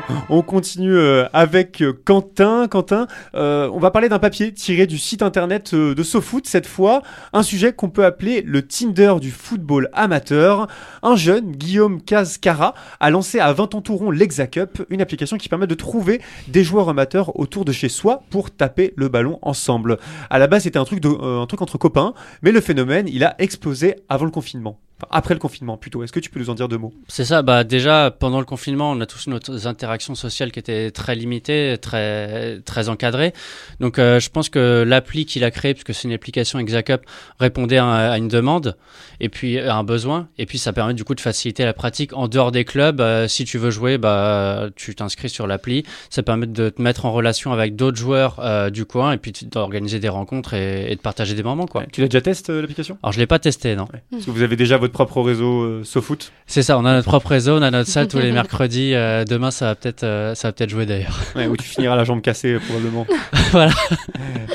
on 0.28 0.42
continue 0.42 0.96
euh, 0.96 1.26
avec 1.32 1.82
euh, 1.82 1.92
Quentin. 2.04 2.68
Quentin, 2.68 3.06
euh, 3.34 3.68
on 3.72 3.78
va 3.78 3.90
parler 3.90 4.08
d'un 4.08 4.18
papier 4.18 4.52
tiré 4.52 4.86
du 4.86 4.98
site 4.98 5.22
internet 5.22 5.74
de 5.74 6.02
SoFoot 6.02 6.46
cette 6.46 6.66
fois, 6.66 7.02
un 7.32 7.42
sujet 7.42 7.72
qu'on 7.72 7.90
peut 7.90 8.04
appeler 8.04 8.42
le 8.42 8.62
Tinder 8.62 9.14
du 9.20 9.30
football 9.30 9.88
amateur. 9.92 10.66
Un 11.02 11.16
jeune, 11.16 11.52
Guillaume 11.52 12.02
Cascara, 12.02 12.74
a 13.00 13.10
lancé 13.10 13.40
à 13.40 13.52
20 13.52 13.74
ans 13.74 13.80
tout 13.80 13.96
rond 13.96 14.10
l'Exacup, 14.10 14.84
une 14.90 15.00
application 15.00 15.36
qui 15.36 15.48
permet 15.48 15.66
de 15.66 15.74
trouver 15.74 16.20
des 16.48 16.64
joueurs 16.64 16.88
amateurs 16.88 17.38
autour 17.38 17.64
de 17.64 17.72
chez 17.72 17.88
soi 17.88 18.22
pour 18.30 18.50
taper 18.50 18.92
le 18.96 19.08
ballon 19.08 19.38
ensemble. 19.42 19.98
À 20.30 20.38
la 20.38 20.46
base, 20.46 20.64
c'était 20.64 20.78
un 20.78 20.82
un 20.92 21.46
truc 21.46 21.62
entre 21.62 21.78
copains, 21.78 22.12
mais 22.42 22.52
le 22.52 22.60
phénomène, 22.60 23.08
il 23.08 23.24
a 23.24 23.34
explosé 23.38 23.96
avant 24.08 24.26
le 24.26 24.30
confinement 24.30 24.78
après 25.10 25.34
le 25.34 25.40
confinement 25.40 25.76
plutôt. 25.76 26.02
Est-ce 26.02 26.12
que 26.12 26.20
tu 26.20 26.30
peux 26.30 26.40
nous 26.40 26.50
en 26.50 26.54
dire 26.54 26.68
deux 26.68 26.78
mots? 26.78 26.92
C'est 27.08 27.24
ça, 27.24 27.42
bah 27.42 27.64
déjà 27.64 28.10
pendant 28.10 28.38
le 28.38 28.44
confinement, 28.44 28.92
on 28.92 29.00
a 29.00 29.06
tous 29.06 29.28
nos 29.28 29.66
interactions 29.66 30.14
sociales 30.14 30.52
qui 30.52 30.58
étaient 30.58 30.90
très 30.90 31.14
limitées, 31.14 31.76
très 31.80 32.60
très 32.60 32.88
encadrées. 32.88 33.32
Donc 33.80 33.98
euh, 33.98 34.20
je 34.20 34.30
pense 34.30 34.48
que 34.48 34.84
l'appli 34.86 35.26
qu'il 35.26 35.44
a 35.44 35.50
créée, 35.50 35.74
puisque 35.74 35.94
c'est 35.94 36.08
une 36.08 36.14
application 36.14 36.58
Exacup, 36.58 37.02
répondait 37.38 37.78
à, 37.78 38.12
à, 38.12 38.18
une 38.18 38.28
demande 38.28 38.76
et 39.20 39.28
puis 39.28 39.58
à 39.58 39.76
un 39.76 39.84
besoin, 39.84 40.28
et 40.38 40.46
puis 40.46 40.58
ça 40.58 40.72
permet 40.72 40.94
du 40.94 41.04
coup 41.04 41.14
de 41.14 41.20
faciliter 41.20 41.64
la 41.64 41.72
pratique 41.72 42.12
en 42.14 42.28
dehors 42.28 42.52
des 42.52 42.64
clubs. 42.64 43.00
Euh, 43.00 43.28
si 43.28 43.44
tu 43.44 43.58
veux 43.58 43.70
jouer, 43.70 43.98
bah 43.98 44.68
tu 44.76 44.94
t'inscris 44.94 45.28
sur 45.28 45.46
l'appli. 45.46 45.84
Ça 46.10 46.22
permet 46.22 46.46
de 46.46 46.68
te 46.68 46.80
mettre 46.80 47.06
en 47.06 47.12
relation 47.12 47.52
avec 47.52 47.76
d'autres 47.76 47.98
joueurs 47.98 48.38
euh, 48.40 48.70
du 48.70 48.84
coin 48.84 49.12
et 49.12 49.18
puis 49.18 49.32
d'organiser 49.50 49.98
des 49.98 50.08
rencontres 50.08 50.54
et, 50.54 50.92
et, 50.92 50.96
de 50.96 51.00
partager 51.00 51.34
des 51.34 51.42
moments 51.42 51.66
quoi. 51.66 51.82
Ouais. 51.82 51.88
Tu 51.92 52.00
l'as 52.00 52.08
déjà 52.08 52.20
testé 52.20 52.60
l'application? 52.60 52.98
Alors 53.02 53.12
je 53.12 53.18
l'ai 53.18 53.26
pas 53.26 53.38
testé 53.38 53.76
non. 53.76 53.86
Ouais. 53.92 54.02
Parce 54.10 54.24
que 54.26 54.30
vous 54.30 54.42
avez 54.42 54.56
déjà 54.56 54.76
votre 54.76 54.91
propre 54.92 55.20
réseau 55.20 55.62
euh, 55.62 55.84
SoFoot 55.84 56.32
C'est 56.46 56.62
ça, 56.62 56.78
on 56.78 56.84
a 56.84 56.94
notre 56.94 57.08
propre 57.08 57.28
réseau, 57.28 57.56
on 57.56 57.62
a 57.62 57.70
notre 57.70 57.88
salle 57.90 58.08
tous 58.08 58.18
les 58.18 58.32
mercredis. 58.32 58.94
Euh, 58.94 59.24
demain, 59.24 59.50
ça 59.50 59.66
va 59.66 59.74
peut-être 59.74 60.04
euh, 60.04 60.34
ça 60.34 60.48
va 60.48 60.52
peut-être 60.52 60.70
jouer 60.70 60.86
d'ailleurs. 60.86 61.18
Ouais, 61.34 61.46
où 61.46 61.56
tu 61.56 61.66
finiras 61.66 61.96
la 61.96 62.04
jambe 62.04 62.20
cassée 62.20 62.58
probablement. 62.58 63.06
voilà. 63.52 63.72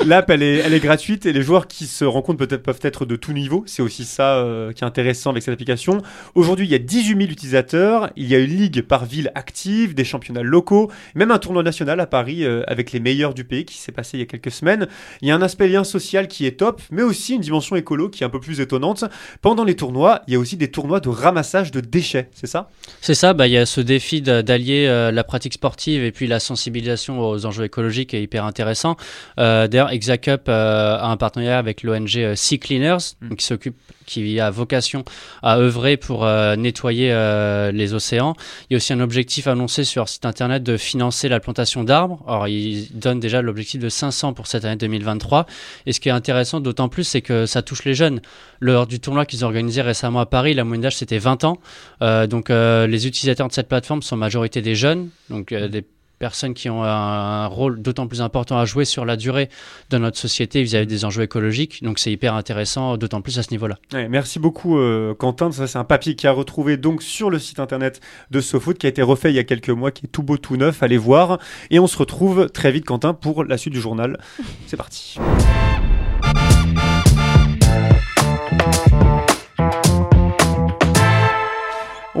L'app, 0.06 0.30
elle 0.30 0.42
est, 0.42 0.56
elle 0.58 0.74
est 0.74 0.80
gratuite 0.80 1.26
et 1.26 1.32
les 1.32 1.42
joueurs 1.42 1.66
qui 1.66 1.86
se 1.86 2.04
rencontrent 2.04 2.38
peut-être 2.38 2.62
peuvent 2.62 2.78
être 2.82 3.04
de 3.04 3.16
tout 3.16 3.32
niveau. 3.32 3.64
C'est 3.66 3.82
aussi 3.82 4.04
ça 4.04 4.36
euh, 4.36 4.72
qui 4.72 4.84
est 4.84 4.86
intéressant 4.86 5.30
avec 5.30 5.42
cette 5.42 5.52
application. 5.52 6.02
Aujourd'hui, 6.34 6.66
il 6.66 6.70
y 6.70 6.74
a 6.74 6.78
18 6.78 7.18
000 7.18 7.30
utilisateurs. 7.30 8.10
Il 8.16 8.26
y 8.26 8.34
a 8.34 8.38
une 8.38 8.56
ligue 8.56 8.82
par 8.82 9.04
ville 9.04 9.32
active, 9.34 9.94
des 9.94 10.04
championnats 10.04 10.42
locaux, 10.42 10.90
même 11.14 11.30
un 11.30 11.38
tournoi 11.38 11.62
national 11.62 12.00
à 12.00 12.06
Paris 12.06 12.44
euh, 12.44 12.62
avec 12.68 12.92
les 12.92 13.00
meilleurs 13.00 13.34
du 13.34 13.44
pays 13.44 13.64
qui 13.64 13.76
s'est 13.76 13.92
passé 13.92 14.16
il 14.18 14.20
y 14.20 14.22
a 14.22 14.26
quelques 14.26 14.50
semaines. 14.50 14.86
Il 15.20 15.28
y 15.28 15.30
a 15.30 15.34
un 15.34 15.42
aspect 15.42 15.68
lien 15.68 15.84
social 15.84 16.28
qui 16.28 16.46
est 16.46 16.58
top, 16.58 16.80
mais 16.90 17.02
aussi 17.02 17.34
une 17.34 17.40
dimension 17.40 17.76
écolo 17.76 18.08
qui 18.08 18.22
est 18.22 18.26
un 18.26 18.30
peu 18.30 18.40
plus 18.40 18.60
étonnante. 18.60 19.04
Pendant 19.42 19.64
les 19.64 19.74
tournois, 19.74 20.22
il 20.28 20.32
y 20.32 20.36
a 20.36 20.38
aussi 20.38 20.58
des 20.58 20.70
tournois 20.70 21.00
de 21.00 21.08
ramassage 21.08 21.70
de 21.70 21.80
déchets, 21.80 22.28
c'est 22.34 22.46
ça? 22.46 22.68
C'est 23.00 23.14
ça, 23.14 23.32
bah, 23.32 23.46
il 23.46 23.52
y 23.54 23.56
a 23.56 23.64
ce 23.64 23.80
défi 23.80 24.20
d'allier 24.20 24.86
euh, 24.86 25.10
la 25.10 25.24
pratique 25.24 25.54
sportive 25.54 26.04
et 26.04 26.12
puis 26.12 26.26
la 26.26 26.38
sensibilisation 26.38 27.18
aux 27.20 27.46
enjeux 27.46 27.64
écologiques 27.64 28.12
est 28.12 28.22
hyper 28.22 28.44
intéressant. 28.44 28.96
Euh, 29.40 29.68
D'ailleurs, 29.68 29.90
ExaCup 29.90 30.50
euh, 30.50 30.98
a 30.98 31.06
un 31.06 31.16
partenariat 31.16 31.58
avec 31.58 31.82
l'ONG 31.82 32.34
Sea 32.34 32.58
Cleaners, 32.58 32.98
Mm. 33.20 33.28
donc 33.28 33.38
qui 33.38 33.44
s'occupe 33.46 33.76
qui 34.08 34.40
a 34.40 34.50
vocation 34.50 35.04
à 35.42 35.58
œuvrer 35.58 35.96
pour 35.96 36.24
euh, 36.24 36.56
nettoyer 36.56 37.12
euh, 37.12 37.70
les 37.70 37.94
océans. 37.94 38.34
Il 38.68 38.72
y 38.72 38.76
a 38.76 38.78
aussi 38.78 38.92
un 38.92 39.00
objectif 39.00 39.46
annoncé 39.46 39.84
sur 39.84 40.00
leur 40.00 40.08
site 40.08 40.24
internet 40.26 40.62
de 40.62 40.76
financer 40.76 41.28
la 41.28 41.38
plantation 41.38 41.84
d'arbres. 41.84 42.24
Alors, 42.26 42.48
ils 42.48 42.88
donnent 42.98 43.20
déjà 43.20 43.42
l'objectif 43.42 43.80
de 43.80 43.88
500 43.88 44.32
pour 44.32 44.46
cette 44.46 44.64
année 44.64 44.76
2023. 44.76 45.46
Et 45.86 45.92
ce 45.92 46.00
qui 46.00 46.08
est 46.08 46.12
intéressant 46.12 46.60
d'autant 46.60 46.88
plus, 46.88 47.04
c'est 47.04 47.22
que 47.22 47.46
ça 47.46 47.62
touche 47.62 47.84
les 47.84 47.94
jeunes. 47.94 48.20
Lors 48.60 48.86
du 48.86 48.98
tournoi 48.98 49.26
qu'ils 49.26 49.44
ont 49.44 49.48
organisé 49.48 49.82
récemment 49.82 50.20
à 50.20 50.26
Paris, 50.26 50.54
la 50.54 50.64
moyenne 50.64 50.82
d'âge 50.82 50.96
c'était 50.96 51.18
20 51.18 51.44
ans. 51.44 51.58
Euh, 52.02 52.26
donc 52.26 52.48
les 52.48 53.06
utilisateurs 53.06 53.48
de 53.48 53.52
cette 53.52 53.68
plateforme 53.68 54.02
sont 54.02 54.16
majorité 54.16 54.62
des 54.62 54.74
jeunes, 54.74 55.10
donc 55.30 55.52
des 55.52 55.84
personnes 56.18 56.54
qui 56.54 56.68
ont 56.68 56.82
un, 56.84 57.46
rôle 57.46 57.80
d'autant 57.80 58.06
plus 58.06 58.20
important 58.20 58.58
à 58.58 58.64
jouer 58.64 58.84
sur 58.84 59.04
la 59.04 59.16
durée 59.16 59.48
de 59.90 59.98
notre 59.98 60.18
société 60.18 60.62
vis-à-vis 60.62 60.86
des 60.86 61.04
enjeux 61.04 61.22
écologiques. 61.22 61.82
Donc 61.82 61.98
c'est 61.98 62.10
hyper 62.10 62.34
intéressant, 62.34 62.96
d'autant 62.96 63.20
plus 63.20 63.38
à 63.38 63.42
ce 63.42 63.50
niveau-là. 63.50 63.78
Merci 64.08 64.38
beaucoup 64.38 64.78
euh, 64.78 65.14
Quentin. 65.14 65.50
Ça 65.52 65.66
c'est 65.66 65.78
un 65.78 65.84
papier 65.84 66.14
qui 66.14 66.26
a 66.26 66.32
retrouvé 66.32 66.76
donc 66.76 67.02
sur 67.02 67.30
le 67.30 67.38
site 67.38 67.60
internet 67.60 68.00
de 68.30 68.40
SoFoot 68.40 68.78
qui 68.78 68.86
a 68.86 68.88
été 68.88 69.02
refait 69.02 69.30
il 69.30 69.36
y 69.36 69.40
a 69.40 69.44
quelques 69.44 69.70
mois, 69.70 69.90
qui 69.90 70.06
est 70.06 70.08
tout 70.08 70.22
beau 70.22 70.36
tout 70.36 70.56
neuf. 70.56 70.82
Allez 70.82 70.98
voir. 70.98 71.38
Et 71.70 71.78
on 71.78 71.86
se 71.86 71.96
retrouve 71.96 72.50
très 72.50 72.72
vite 72.72 72.84
Quentin 72.84 73.14
pour 73.14 73.44
la 73.44 73.58
suite 73.58 73.74
du 73.74 73.80
journal. 73.80 74.18
C'est 74.66 74.76
parti. 74.76 75.18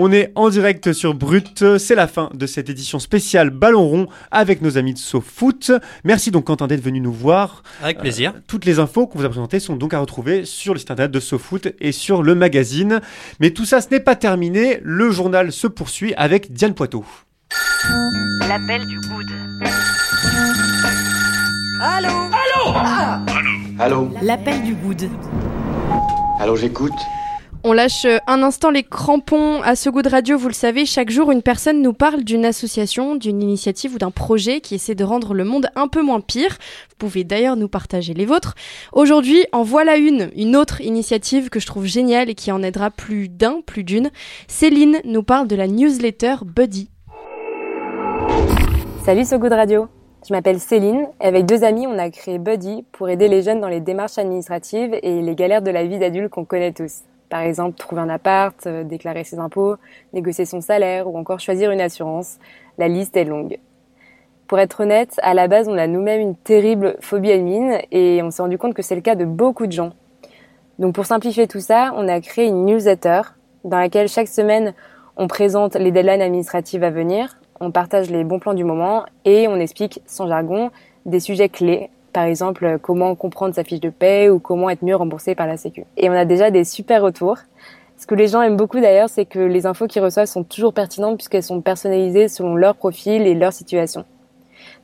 On 0.00 0.12
est 0.12 0.30
en 0.36 0.48
direct 0.48 0.92
sur 0.92 1.12
Brut, 1.12 1.76
c'est 1.76 1.96
la 1.96 2.06
fin 2.06 2.30
de 2.32 2.46
cette 2.46 2.70
édition 2.70 3.00
spéciale 3.00 3.50
Ballon 3.50 3.84
rond 3.84 4.06
avec 4.30 4.62
nos 4.62 4.78
amis 4.78 4.94
de 4.94 4.98
SoFoot. 4.98 5.72
Merci 6.04 6.30
donc 6.30 6.44
Quentin 6.44 6.68
d'être 6.68 6.84
venu 6.84 7.00
nous 7.00 7.12
voir. 7.12 7.64
Avec 7.82 7.98
plaisir. 7.98 8.32
Euh, 8.36 8.40
toutes 8.46 8.64
les 8.64 8.78
infos 8.78 9.08
qu'on 9.08 9.18
vous 9.18 9.24
a 9.24 9.28
présentées 9.28 9.58
sont 9.58 9.74
donc 9.74 9.94
à 9.94 9.98
retrouver 9.98 10.44
sur 10.44 10.72
le 10.72 10.78
site 10.78 10.92
internet 10.92 11.10
de 11.10 11.18
SoFoot 11.18 11.74
et 11.80 11.90
sur 11.90 12.22
le 12.22 12.36
magazine. 12.36 13.00
Mais 13.40 13.50
tout 13.50 13.64
ça, 13.64 13.80
ce 13.80 13.88
n'est 13.90 13.98
pas 13.98 14.14
terminé. 14.14 14.78
Le 14.84 15.10
journal 15.10 15.50
se 15.50 15.66
poursuit 15.66 16.14
avec 16.14 16.52
Diane 16.52 16.74
Poitot. 16.74 17.04
L'appel 18.46 18.86
du 18.86 19.00
good. 19.00 19.26
Allô? 21.82 22.08
Allô? 23.80 24.10
L'appel 24.22 24.62
du 24.62 24.74
good. 24.74 25.10
Allô, 26.38 26.54
j'écoute 26.54 26.94
On 27.64 27.72
lâche 27.72 28.04
euh, 28.04 28.18
un 28.28 28.44
instant 28.44 28.70
les 28.70 28.84
crampons 28.84 29.60
à 29.62 29.74
ce 29.74 29.90
goût 29.90 30.02
de 30.02 30.08
radio, 30.08 30.38
vous 30.38 30.46
le 30.46 30.54
savez, 30.54 30.86
chaque 30.86 31.10
jour 31.10 31.32
une 31.32 31.42
personne 31.42 31.82
nous 31.82 31.92
parle 31.92 32.22
d'une 32.22 32.44
association, 32.44 33.16
d'une 33.16 33.42
initiative 33.42 33.96
ou 33.96 33.98
d'un 33.98 34.12
projet 34.12 34.60
qui 34.60 34.76
essaie 34.76 34.94
de 34.94 35.02
rendre 35.02 35.34
le 35.34 35.42
monde 35.42 35.68
un 35.74 35.88
peu 35.88 36.00
moins 36.00 36.20
pire. 36.20 36.56
Vous 36.90 36.96
pouvez 36.98 37.24
d'ailleurs 37.24 37.56
nous 37.56 37.68
partager 37.68 38.14
les 38.14 38.26
vôtres. 38.26 38.54
Aujourd'hui, 38.92 39.44
en 39.50 39.64
voilà 39.64 39.96
une, 39.96 40.30
une 40.36 40.54
autre 40.54 40.80
initiative 40.82 41.50
que 41.50 41.58
je 41.58 41.66
trouve 41.66 41.86
géniale 41.86 42.30
et 42.30 42.36
qui 42.36 42.52
en 42.52 42.62
aidera 42.62 42.92
plus 42.92 43.28
d'un, 43.28 43.60
plus 43.60 43.82
d'une. 43.82 44.10
Céline 44.46 45.00
nous 45.04 45.24
parle 45.24 45.48
de 45.48 45.56
la 45.56 45.66
newsletter 45.66 46.36
Buddy. 46.44 46.90
Salut 49.04 49.24
So 49.24 49.36
Good 49.38 49.52
Radio 49.52 49.88
Je 50.28 50.32
m'appelle 50.32 50.60
Céline 50.60 51.08
et 51.20 51.24
avec 51.24 51.44
deux 51.44 51.64
amis 51.64 51.88
on 51.88 51.98
a 51.98 52.08
créé 52.10 52.38
Buddy 52.38 52.84
pour 52.92 53.08
aider 53.08 53.26
les 53.26 53.42
jeunes 53.42 53.60
dans 53.60 53.68
les 53.68 53.80
démarches 53.80 54.18
administratives 54.18 54.96
et 55.02 55.22
les 55.22 55.34
galères 55.34 55.62
de 55.62 55.72
la 55.72 55.84
vie 55.84 55.98
d'adulte 55.98 56.30
qu'on 56.30 56.44
connaît 56.44 56.72
tous. 56.72 57.02
Par 57.28 57.40
exemple, 57.42 57.76
trouver 57.76 58.00
un 58.00 58.08
appart, 58.08 58.66
euh, 58.66 58.84
déclarer 58.84 59.24
ses 59.24 59.38
impôts, 59.38 59.76
négocier 60.12 60.46
son 60.46 60.60
salaire 60.60 61.08
ou 61.08 61.18
encore 61.18 61.40
choisir 61.40 61.70
une 61.70 61.80
assurance. 61.80 62.38
La 62.78 62.88
liste 62.88 63.16
est 63.16 63.24
longue. 63.24 63.58
Pour 64.46 64.58
être 64.58 64.80
honnête, 64.80 65.14
à 65.22 65.34
la 65.34 65.46
base 65.46 65.68
on 65.68 65.76
a 65.76 65.86
nous-mêmes 65.86 66.22
une 66.22 66.36
terrible 66.36 66.96
phobie 67.00 67.32
admin 67.32 67.80
et 67.92 68.22
on 68.22 68.30
s'est 68.30 68.40
rendu 68.40 68.56
compte 68.56 68.72
que 68.72 68.80
c'est 68.80 68.94
le 68.94 69.02
cas 69.02 69.14
de 69.14 69.26
beaucoup 69.26 69.66
de 69.66 69.72
gens. 69.72 69.92
Donc 70.78 70.94
pour 70.94 71.04
simplifier 71.04 71.46
tout 71.46 71.60
ça, 71.60 71.92
on 71.96 72.08
a 72.08 72.18
créé 72.22 72.46
une 72.46 72.64
newsletter 72.64 73.20
dans 73.64 73.78
laquelle 73.78 74.08
chaque 74.08 74.28
semaine 74.28 74.72
on 75.18 75.26
présente 75.26 75.74
les 75.74 75.90
deadlines 75.90 76.22
administratives 76.22 76.82
à 76.82 76.90
venir, 76.90 77.36
on 77.60 77.72
partage 77.72 78.08
les 78.08 78.24
bons 78.24 78.38
plans 78.38 78.54
du 78.54 78.64
moment 78.64 79.04
et 79.26 79.48
on 79.48 79.56
explique 79.56 80.00
sans 80.06 80.28
jargon 80.28 80.70
des 81.04 81.20
sujets 81.20 81.50
clés. 81.50 81.90
Par 82.18 82.26
exemple, 82.26 82.64
euh, 82.64 82.78
comment 82.78 83.14
comprendre 83.14 83.54
sa 83.54 83.62
fiche 83.62 83.78
de 83.78 83.90
paie 83.90 84.28
ou 84.28 84.40
comment 84.40 84.68
être 84.70 84.82
mieux 84.82 84.96
remboursé 84.96 85.36
par 85.36 85.46
la 85.46 85.56
Sécu. 85.56 85.84
Et 85.96 86.10
on 86.10 86.12
a 86.12 86.24
déjà 86.24 86.50
des 86.50 86.64
super 86.64 87.00
retours. 87.00 87.36
Ce 87.96 88.08
que 88.08 88.16
les 88.16 88.26
gens 88.26 88.42
aiment 88.42 88.56
beaucoup 88.56 88.80
d'ailleurs, 88.80 89.08
c'est 89.08 89.24
que 89.24 89.38
les 89.38 89.66
infos 89.66 89.86
qu'ils 89.86 90.02
reçoivent 90.02 90.26
sont 90.26 90.42
toujours 90.42 90.74
pertinentes 90.74 91.16
puisqu'elles 91.16 91.44
sont 91.44 91.60
personnalisées 91.60 92.26
selon 92.26 92.56
leur 92.56 92.74
profil 92.74 93.24
et 93.24 93.34
leur 93.34 93.52
situation. 93.52 94.04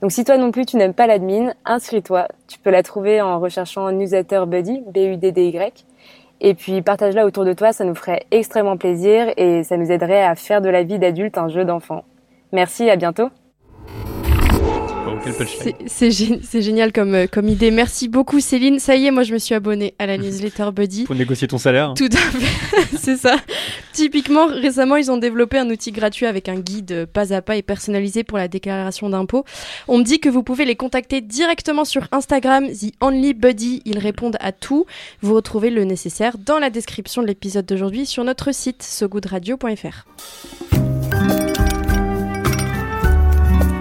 Donc 0.01 0.13
si 0.13 0.23
toi 0.23 0.37
non 0.37 0.53
plus 0.53 0.65
tu 0.65 0.77
n'aimes 0.77 0.95
pas 0.95 1.09
l'admin, 1.09 1.55
inscris-toi. 1.65 2.29
Tu 2.47 2.61
peux 2.61 2.71
la 2.71 2.85
trouver 2.85 3.21
en 3.21 3.41
recherchant 3.41 3.91
newsletter 3.91 4.45
Buddy, 4.47 4.85
B-U-D-D-Y. 4.87 5.87
Et 6.41 6.55
puis 6.55 6.83
partage-la 6.83 7.27
autour 7.27 7.45
de 7.45 7.53
toi, 7.53 7.73
ça 7.73 7.85
nous 7.85 7.97
ferait 7.97 8.27
extrêmement 8.31 8.77
plaisir 8.77 9.33
et 9.37 9.65
ça 9.65 9.77
nous 9.77 9.91
aiderait 9.91 10.23
à 10.23 10.37
faire 10.37 10.61
de 10.61 10.69
la 10.69 10.85
vie 10.85 11.01
d'adulte 11.01 11.37
un 11.37 11.49
jeu 11.49 11.65
d'enfant. 11.65 12.05
Merci, 12.53 12.89
à 12.89 12.95
bientôt. 12.95 13.29
C'est- 15.33 15.75
C'est 15.87 16.09
gé- 16.09 16.41
c'est 16.43 16.63
génial 16.63 16.93
comme, 16.93 17.15
euh, 17.15 17.27
comme 17.31 17.49
idée. 17.49 17.71
Merci 17.71 18.09
beaucoup 18.09 18.41
Céline. 18.41 18.79
Ça 18.79 18.97
y 18.97 19.07
est, 19.07 19.11
moi 19.11 19.23
je 19.23 19.33
me 19.33 19.39
suis 19.39 19.55
abonnée 19.55 19.95
à 19.99 20.07
la 20.07 20.19
newsletter 20.19 20.71
Buddy. 20.75 21.05
Pour 21.05 21.15
négocier 21.15 21.49
ton 21.49 21.59
salaire. 21.59 21.95
Tout 21.97 22.09
à 22.13 22.17
fait, 22.17 22.87
c'est 22.99 23.17
ça. 23.17 23.37
Typiquement, 23.93 24.47
récemment, 24.47 24.97
ils 24.97 25.11
ont 25.11 25.17
développé 25.17 25.59
un 25.59 25.69
outil 25.71 25.93
gratuit 25.93 26.27
avec 26.27 26.49
un 26.49 26.57
guide 26.59 27.07
pas 27.07 27.33
à 27.33 27.43
pas 27.43 27.57
et 27.57 27.63
personnalisé 27.63 28.25
pour 28.25 28.39
la 28.39 28.49
déclaration 28.49 29.09
d'impôts. 29.09 29.45
On 29.89 29.99
me 29.99 30.05
dit 30.05 30.21
que 30.21 30.29
vous 30.29 30.43
pouvez 30.43 30.65
les 30.65 30.77
contacter 30.77 31.21
directement 31.21 31.85
sur 31.85 32.09
Instagram, 32.13 32.67
The 32.69 32.93
Only 33.01 33.35
Buddy. 33.35 33.83
Ils 33.85 33.99
répondent 33.99 34.37
à 34.41 34.53
tout. 34.53 34.87
Vous 35.23 35.35
retrouvez 35.35 35.71
le 35.71 35.85
nécessaire 35.85 36.37
dans 36.39 36.59
la 36.59 36.71
description 36.71 37.23
de 37.23 37.27
l'épisode 37.29 37.67
d'aujourd'hui 37.67 38.07
sur 38.07 38.25
notre 38.25 38.53
site 38.53 38.83
sogoodradio.fr. 38.83 40.94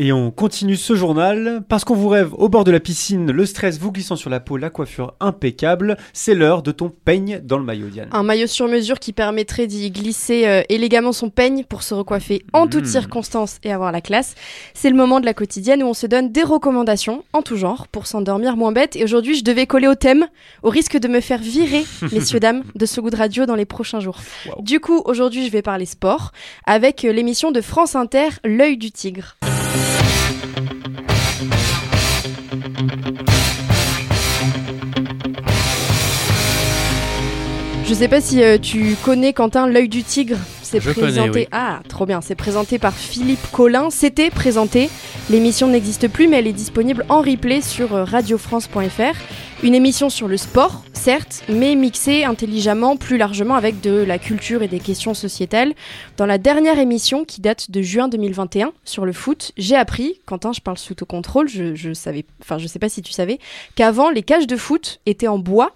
Et 0.00 0.12
on 0.12 0.30
continue 0.30 0.76
ce 0.76 0.94
journal 0.94 1.60
parce 1.68 1.82
qu'on 1.84 1.96
vous 1.96 2.06
rêve 2.08 2.32
au 2.34 2.48
bord 2.48 2.62
de 2.62 2.70
la 2.70 2.78
piscine, 2.78 3.32
le 3.32 3.44
stress 3.44 3.80
vous 3.80 3.90
glissant 3.90 4.14
sur 4.14 4.30
la 4.30 4.38
peau, 4.38 4.56
la 4.56 4.70
coiffure 4.70 5.14
impeccable. 5.18 5.96
C'est 6.12 6.36
l'heure 6.36 6.62
de 6.62 6.70
ton 6.70 6.88
peigne 6.88 7.40
dans 7.42 7.58
le 7.58 7.64
maillot, 7.64 7.88
Diane. 7.88 8.08
Un 8.12 8.22
maillot 8.22 8.46
sur 8.46 8.68
mesure 8.68 9.00
qui 9.00 9.12
permettrait 9.12 9.66
d'y 9.66 9.90
glisser 9.90 10.46
euh, 10.46 10.62
élégamment 10.68 11.10
son 11.10 11.30
peigne 11.30 11.64
pour 11.64 11.82
se 11.82 11.94
recoiffer 11.94 12.44
en 12.52 12.68
toutes 12.68 12.84
Mm. 12.84 12.86
circonstances 12.86 13.58
et 13.64 13.72
avoir 13.72 13.90
la 13.90 14.00
classe. 14.00 14.36
C'est 14.72 14.88
le 14.88 14.94
moment 14.94 15.18
de 15.18 15.24
la 15.24 15.34
quotidienne 15.34 15.82
où 15.82 15.86
on 15.86 15.94
se 15.94 16.06
donne 16.06 16.30
des 16.30 16.44
recommandations 16.44 17.24
en 17.32 17.42
tout 17.42 17.56
genre 17.56 17.88
pour 17.88 18.06
s'endormir 18.06 18.56
moins 18.56 18.70
bête. 18.70 18.94
Et 18.94 19.02
aujourd'hui, 19.02 19.34
je 19.36 19.42
devais 19.42 19.66
coller 19.66 19.88
au 19.88 19.96
thème 19.96 20.28
au 20.62 20.70
risque 20.70 20.96
de 20.96 21.08
me 21.08 21.20
faire 21.20 21.40
virer, 21.40 21.84
messieurs, 22.12 22.38
dames, 22.38 22.62
de 22.76 22.86
ce 22.86 23.00
goût 23.00 23.10
de 23.10 23.16
radio 23.16 23.46
dans 23.46 23.56
les 23.56 23.64
prochains 23.66 23.98
jours. 23.98 24.18
Wow. 24.46 24.62
Du 24.62 24.78
coup, 24.78 25.02
aujourd'hui, 25.06 25.44
je 25.44 25.50
vais 25.50 25.62
parler 25.62 25.86
sport 25.86 26.30
avec 26.66 27.04
euh, 27.04 27.10
l'émission 27.12 27.50
de 27.50 27.60
France 27.60 27.96
Inter, 27.96 28.28
L'œil 28.44 28.76
du 28.76 28.92
tigre. 28.92 29.34
Je 37.88 37.94
sais 37.94 38.08
pas 38.08 38.20
si 38.20 38.42
euh, 38.42 38.58
tu 38.58 38.96
connais 39.02 39.32
Quentin 39.32 39.66
l'œil 39.66 39.88
du 39.88 40.02
tigre. 40.02 40.36
C'est 40.62 40.78
Je 40.78 40.90
connais, 40.90 41.06
présenté. 41.06 41.30
oui. 41.40 41.48
Ah, 41.52 41.80
trop 41.88 42.04
bien. 42.04 42.20
C'est 42.20 42.34
présenté 42.34 42.78
par 42.78 42.92
Philippe 42.92 43.40
Collin. 43.50 43.88
C'était 43.88 44.28
présenté. 44.28 44.90
L'émission 45.30 45.68
n'existe 45.68 46.06
plus, 46.08 46.28
mais 46.28 46.36
elle 46.40 46.46
est 46.46 46.52
disponible 46.52 47.06
en 47.08 47.22
replay 47.22 47.62
sur 47.62 47.94
euh, 47.94 48.04
radiofrance.fr. 48.04 49.14
Une 49.64 49.74
émission 49.74 50.08
sur 50.08 50.28
le 50.28 50.36
sport, 50.36 50.84
certes, 50.92 51.42
mais 51.48 51.74
mixée 51.74 52.22
intelligemment, 52.22 52.96
plus 52.96 53.16
largement 53.16 53.56
avec 53.56 53.80
de 53.80 53.90
la 53.90 54.20
culture 54.20 54.62
et 54.62 54.68
des 54.68 54.78
questions 54.78 55.14
sociétales. 55.14 55.74
Dans 56.16 56.26
la 56.26 56.38
dernière 56.38 56.78
émission, 56.78 57.24
qui 57.24 57.40
date 57.40 57.72
de 57.72 57.82
juin 57.82 58.06
2021, 58.06 58.70
sur 58.84 59.04
le 59.04 59.12
foot, 59.12 59.50
j'ai 59.56 59.74
appris, 59.74 60.20
Quentin, 60.26 60.52
je 60.52 60.60
parle 60.60 60.78
sous 60.78 60.94
ton 60.94 61.06
contrôle, 61.06 61.48
je, 61.48 61.74
je 61.74 61.92
savais, 61.92 62.24
enfin, 62.40 62.58
je 62.58 62.68
sais 62.68 62.78
pas 62.78 62.88
si 62.88 63.02
tu 63.02 63.10
savais, 63.10 63.40
qu'avant, 63.74 64.10
les 64.10 64.22
cages 64.22 64.46
de 64.46 64.56
foot 64.56 65.00
étaient 65.06 65.26
en 65.26 65.40
bois, 65.40 65.74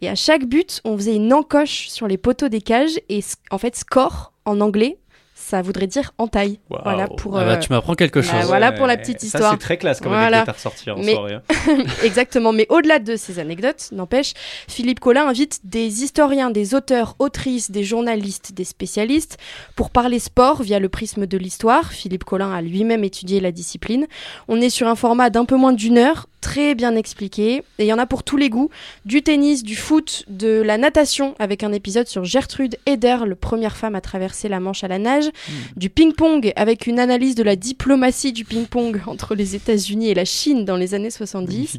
et 0.00 0.08
à 0.08 0.14
chaque 0.14 0.44
but, 0.44 0.80
on 0.84 0.96
faisait 0.96 1.16
une 1.16 1.32
encoche 1.32 1.88
sur 1.88 2.06
les 2.06 2.18
poteaux 2.18 2.48
des 2.48 2.60
cages, 2.60 3.00
et 3.08 3.18
en 3.50 3.58
fait, 3.58 3.74
score, 3.74 4.32
en 4.44 4.60
anglais, 4.60 4.96
ça 5.34 5.60
voudrait 5.62 5.88
dire 5.88 6.12
entaille. 6.18 6.60
Waouh. 6.70 6.82
Voilà 6.84 7.08
pour. 7.08 7.36
Ah 7.36 7.44
bah, 7.44 7.50
euh, 7.52 7.56
tu 7.58 7.72
m'apprends 7.72 7.94
quelque 7.94 8.20
bah, 8.20 8.26
chose. 8.40 8.46
voilà 8.46 8.70
pour 8.72 8.86
la 8.86 8.96
petite 8.96 9.20
Ça, 9.20 9.26
histoire. 9.26 9.50
c'est 9.52 9.58
très 9.58 9.76
classe 9.76 10.00
comme 10.00 10.12
Voilà. 10.12 10.38
anecdote 10.38 10.48
à 10.48 10.52
ressortir 10.52 10.96
en 10.96 11.02
Mais- 11.02 11.14
soirée. 11.14 11.34
hein. 11.34 11.42
Exactement, 12.04 12.52
mais 12.52 12.66
au-delà 12.70 12.98
de 13.00 13.16
ces 13.16 13.38
anecdotes, 13.38 13.88
n'empêche, 13.92 14.32
Philippe 14.68 15.00
Collin 15.00 15.26
invite 15.28 15.60
des 15.64 16.04
historiens, 16.04 16.50
des 16.50 16.74
auteurs, 16.74 17.16
autrices, 17.18 17.70
des 17.70 17.82
journalistes, 17.84 18.52
des 18.54 18.64
spécialistes 18.64 19.38
pour 19.76 19.90
parler 19.90 20.18
sport 20.18 20.62
via 20.62 20.78
le 20.78 20.88
prisme 20.88 21.26
de 21.26 21.36
l'histoire. 21.38 21.92
Philippe 21.92 22.24
Collin 22.24 22.52
a 22.52 22.62
lui-même 22.62 23.02
étudié 23.04 23.40
la 23.40 23.50
discipline. 23.52 24.06
On 24.48 24.60
est 24.60 24.70
sur 24.70 24.86
un 24.88 24.94
format 24.94 25.30
d'un 25.30 25.44
peu 25.44 25.56
moins 25.56 25.72
d'une 25.72 25.98
heure, 25.98 26.26
très 26.44 26.74
bien 26.74 26.94
expliqué, 26.94 27.62
et 27.78 27.84
il 27.84 27.86
y 27.86 27.92
en 27.94 27.98
a 27.98 28.04
pour 28.04 28.22
tous 28.22 28.36
les 28.36 28.50
goûts, 28.50 28.68
du 29.06 29.22
tennis, 29.22 29.62
du 29.62 29.76
foot, 29.76 30.24
de 30.28 30.60
la 30.60 30.76
natation, 30.76 31.34
avec 31.38 31.62
un 31.62 31.72
épisode 31.72 32.06
sur 32.06 32.24
Gertrude 32.24 32.76
Eder, 32.84 33.16
le 33.26 33.34
première 33.34 33.78
femme 33.78 33.94
à 33.94 34.02
traverser 34.02 34.50
la 34.50 34.60
Manche 34.60 34.84
à 34.84 34.88
la 34.88 34.98
nage, 34.98 35.30
du 35.76 35.88
ping-pong, 35.88 36.52
avec 36.54 36.86
une 36.86 36.98
analyse 36.98 37.34
de 37.34 37.42
la 37.42 37.56
diplomatie 37.56 38.34
du 38.34 38.44
ping-pong 38.44 39.00
entre 39.06 39.34
les 39.34 39.54
États-Unis 39.54 40.10
et 40.10 40.14
la 40.14 40.26
Chine 40.26 40.66
dans 40.66 40.76
les 40.76 40.92
années 40.92 41.08
70 41.10 41.78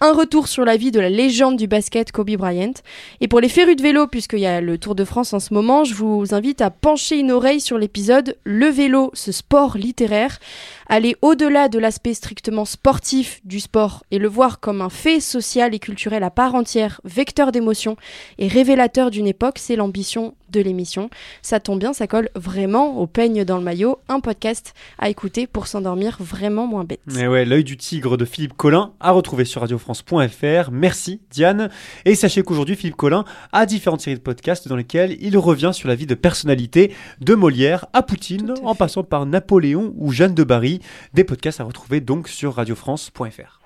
un 0.00 0.12
retour 0.12 0.48
sur 0.48 0.64
la 0.64 0.78
vie 0.78 0.90
de 0.90 1.00
la 1.00 1.10
légende 1.10 1.56
du 1.56 1.66
basket 1.66 2.10
Kobe 2.10 2.36
Bryant. 2.36 2.72
Et 3.20 3.28
pour 3.28 3.40
les 3.40 3.50
férus 3.50 3.76
de 3.76 3.82
vélo, 3.82 4.06
puisqu'il 4.06 4.40
y 4.40 4.46
a 4.46 4.62
le 4.62 4.78
Tour 4.78 4.94
de 4.94 5.04
France 5.04 5.34
en 5.34 5.40
ce 5.40 5.52
moment, 5.52 5.84
je 5.84 5.94
vous 5.94 6.32
invite 6.32 6.62
à 6.62 6.70
pencher 6.70 7.18
une 7.18 7.32
oreille 7.32 7.60
sur 7.60 7.76
l'épisode 7.76 8.36
Le 8.44 8.68
vélo, 8.68 9.10
ce 9.12 9.30
sport 9.30 9.76
littéraire. 9.76 10.38
Aller 10.88 11.16
au-delà 11.20 11.68
de 11.68 11.78
l'aspect 11.78 12.14
strictement 12.14 12.64
sportif 12.64 13.40
du 13.44 13.58
sport 13.58 14.04
et 14.10 14.18
le 14.18 14.28
voir 14.28 14.60
comme 14.60 14.80
un 14.80 14.88
fait 14.88 15.20
social 15.20 15.74
et 15.74 15.78
culturel 15.80 16.22
à 16.22 16.30
part 16.30 16.54
entière, 16.54 17.00
vecteur 17.04 17.50
d'émotion 17.50 17.96
et 18.38 18.46
révélateur 18.46 19.10
d'une 19.10 19.26
époque, 19.26 19.58
c'est 19.58 19.74
l'ambition 19.74 20.34
de 20.50 20.60
l'émission. 20.60 21.10
Ça 21.42 21.60
tombe 21.60 21.80
bien, 21.80 21.92
ça 21.92 22.06
colle 22.06 22.30
vraiment 22.34 22.98
au 22.98 23.06
peigne 23.06 23.44
dans 23.44 23.58
le 23.58 23.64
maillot. 23.64 23.98
Un 24.08 24.20
podcast 24.20 24.74
à 24.98 25.08
écouter 25.08 25.46
pour 25.46 25.66
s'endormir 25.66 26.18
vraiment 26.20 26.66
moins 26.66 26.84
bête. 26.84 27.00
Et 27.18 27.26
ouais, 27.26 27.44
l'œil 27.44 27.64
du 27.64 27.76
tigre 27.76 28.16
de 28.16 28.24
Philippe 28.24 28.56
Collin 28.56 28.92
à 29.00 29.10
retrouver 29.10 29.44
sur 29.44 29.60
radiofrance.fr. 29.62 30.70
Merci 30.70 31.20
Diane. 31.30 31.70
Et 32.04 32.14
sachez 32.14 32.42
qu'aujourd'hui 32.42 32.76
Philippe 32.76 32.96
Collin 32.96 33.24
a 33.52 33.66
différentes 33.66 34.00
séries 34.00 34.16
de 34.16 34.22
podcasts 34.22 34.68
dans 34.68 34.76
lesquelles 34.76 35.16
il 35.20 35.36
revient 35.36 35.72
sur 35.72 35.88
la 35.88 35.94
vie 35.94 36.06
de 36.06 36.14
personnalités 36.14 36.92
de 37.20 37.34
Molière 37.34 37.86
à 37.92 38.02
Poutine, 38.02 38.54
en 38.62 38.74
passant 38.74 39.02
par 39.02 39.26
Napoléon 39.26 39.94
ou 39.96 40.12
Jeanne 40.12 40.34
de 40.34 40.44
Barry. 40.44 40.75
Des 41.14 41.24
podcasts 41.24 41.60
à 41.60 41.64
retrouver 41.64 42.00
donc 42.00 42.28
sur 42.28 42.54
radiofrance.fr. 42.54 43.60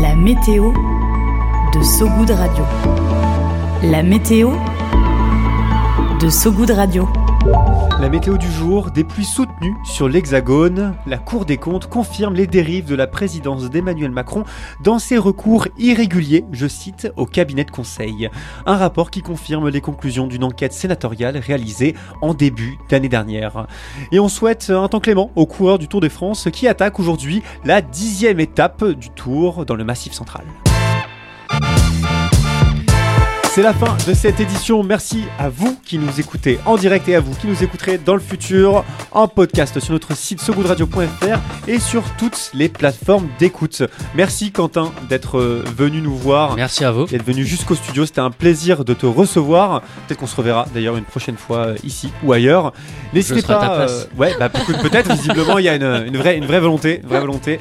La 0.00 0.14
météo 0.16 0.72
de 1.74 1.82
Sogoud 1.82 2.30
Radio. 2.30 2.64
La 3.82 4.02
météo 4.02 4.52
de 6.20 6.28
Sogoud 6.28 6.70
Radio. 6.70 7.08
La 8.00 8.08
météo 8.08 8.38
du 8.38 8.50
jour, 8.50 8.90
des 8.90 9.04
pluies 9.04 9.24
soutenues 9.24 9.76
sur 9.84 10.08
l'Hexagone. 10.08 10.94
La 11.06 11.18
Cour 11.18 11.44
des 11.44 11.58
comptes 11.58 11.88
confirme 11.88 12.34
les 12.34 12.46
dérives 12.46 12.86
de 12.86 12.94
la 12.94 13.06
présidence 13.06 13.68
d'Emmanuel 13.68 14.10
Macron 14.10 14.44
dans 14.82 14.98
ses 14.98 15.18
recours 15.18 15.68
irréguliers, 15.78 16.44
je 16.52 16.66
cite, 16.66 17.12
au 17.16 17.26
cabinet 17.26 17.64
de 17.64 17.70
conseil. 17.70 18.30
Un 18.64 18.76
rapport 18.76 19.10
qui 19.10 19.20
confirme 19.20 19.68
les 19.68 19.82
conclusions 19.82 20.26
d'une 20.26 20.44
enquête 20.44 20.72
sénatoriale 20.72 21.36
réalisée 21.36 21.94
en 22.22 22.32
début 22.32 22.78
d'année 22.88 23.08
dernière. 23.10 23.66
Et 24.10 24.20
on 24.20 24.28
souhaite 24.28 24.70
un 24.70 24.88
temps 24.88 25.00
clément 25.00 25.30
aux 25.36 25.46
coureurs 25.46 25.78
du 25.78 25.88
Tour 25.88 26.00
de 26.00 26.08
France 26.08 26.48
qui 26.50 26.66
attaquent 26.66 26.98
aujourd'hui 26.98 27.42
la 27.64 27.82
dixième 27.82 28.40
étape 28.40 28.84
du 28.84 29.10
Tour 29.10 29.66
dans 29.66 29.74
le 29.74 29.84
Massif 29.84 30.12
central. 30.14 30.44
C'est 33.54 33.62
la 33.62 33.72
fin 33.72 33.96
de 34.08 34.14
cette 34.14 34.40
édition. 34.40 34.82
Merci 34.82 35.22
à 35.38 35.48
vous 35.48 35.78
qui 35.84 35.96
nous 35.96 36.18
écoutez 36.18 36.58
en 36.66 36.76
direct 36.76 37.08
et 37.08 37.14
à 37.14 37.20
vous 37.20 37.32
qui 37.36 37.46
nous 37.46 37.62
écouterez 37.62 37.98
dans 37.98 38.14
le 38.14 38.20
futur 38.20 38.84
en 39.12 39.28
podcast 39.28 39.78
sur 39.78 39.92
notre 39.92 40.16
site 40.16 40.40
sogoodradio.fr 40.40 41.38
et 41.68 41.78
sur 41.78 42.02
toutes 42.18 42.50
les 42.52 42.68
plateformes 42.68 43.28
d'écoute. 43.38 43.84
Merci 44.16 44.50
Quentin 44.50 44.90
d'être 45.08 45.38
euh, 45.38 45.62
venu 45.76 46.00
nous 46.00 46.16
voir. 46.16 46.56
Merci 46.56 46.84
à 46.84 46.90
vous. 46.90 47.06
D'être 47.06 47.24
venu 47.24 47.44
jusqu'au 47.44 47.76
studio. 47.76 48.04
C'était 48.06 48.20
un 48.20 48.32
plaisir 48.32 48.84
de 48.84 48.92
te 48.92 49.06
recevoir. 49.06 49.82
Peut-être 50.08 50.18
qu'on 50.18 50.26
se 50.26 50.34
reverra 50.34 50.66
d'ailleurs 50.74 50.96
une 50.96 51.04
prochaine 51.04 51.36
fois 51.36 51.58
euh, 51.58 51.76
ici 51.84 52.10
ou 52.24 52.32
ailleurs. 52.32 52.72
N'hésitez 53.12 53.38
à 53.44 53.46
pas. 53.46 53.68
ta 53.68 53.74
place. 53.76 54.08
euh, 54.12 54.20
ouais, 54.20 54.34
bah 54.36 54.48
peut-être. 54.48 55.14
Visiblement, 55.14 55.58
il 55.58 55.66
y 55.66 55.68
a 55.68 55.76
une, 55.76 56.08
une 56.08 56.16
vraie, 56.16 56.36
une 56.36 56.46
vraie 56.46 56.58
volonté, 56.58 57.02
vraie 57.04 57.20
volonté. 57.20 57.60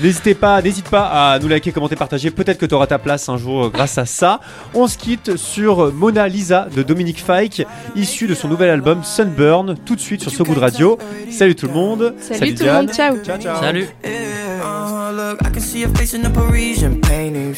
N'hésitez 0.00 0.34
pas, 0.34 0.60
n'hésite 0.60 0.88
pas 0.90 1.32
à 1.32 1.38
nous 1.38 1.48
liker, 1.48 1.72
commenter, 1.72 1.96
partager. 1.96 2.30
Peut-être 2.30 2.58
que 2.58 2.66
tu 2.66 2.74
auras 2.74 2.86
ta 2.86 2.98
place 2.98 3.28
un 3.30 3.38
jour 3.38 3.70
grâce 3.70 3.96
à 3.96 4.04
ça. 4.04 4.40
On 4.74 4.86
se 4.86 4.98
quitte 4.98 5.29
sur 5.36 5.92
Mona 5.92 6.28
Lisa 6.28 6.68
de 6.74 6.82
Dominique 6.82 7.22
Fike, 7.24 7.66
issu 7.96 8.26
de 8.26 8.34
son 8.34 8.48
nouvel 8.48 8.70
album 8.70 9.02
Sunburn, 9.04 9.76
tout 9.84 9.96
de 9.96 10.00
suite 10.00 10.22
sur 10.22 10.30
So 10.30 10.44
Good 10.44 10.58
Radio. 10.58 10.98
Salut 11.30 11.54
tout 11.54 11.66
le 11.66 11.72
monde. 11.72 12.14
Salut, 12.20 12.54
tout 12.54 12.64
le 12.64 12.72
monde, 12.72 12.90
ciao. 12.90 13.16
Ciao, 13.24 13.38
ciao. 13.38 13.60
Salut. 13.60 13.86
Uh, 14.04 15.12
look, 15.12 15.40
I 15.42 15.50
can 15.50 15.60
see 15.60 15.80
your 15.80 15.90
face 15.96 16.14
in 16.14 16.22
the 16.22 16.30
Parisian 16.30 17.00
paintings. 17.00 17.56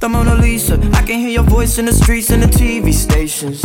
The 0.00 0.08
Mona 0.08 0.34
Lisa, 0.34 0.74
I 0.74 1.02
can 1.02 1.18
hear 1.18 1.30
your 1.30 1.44
voice 1.44 1.78
in 1.78 1.86
the 1.86 1.92
streets 1.92 2.30
and 2.30 2.42
the 2.42 2.48
TV 2.48 2.92
stations. 2.92 3.64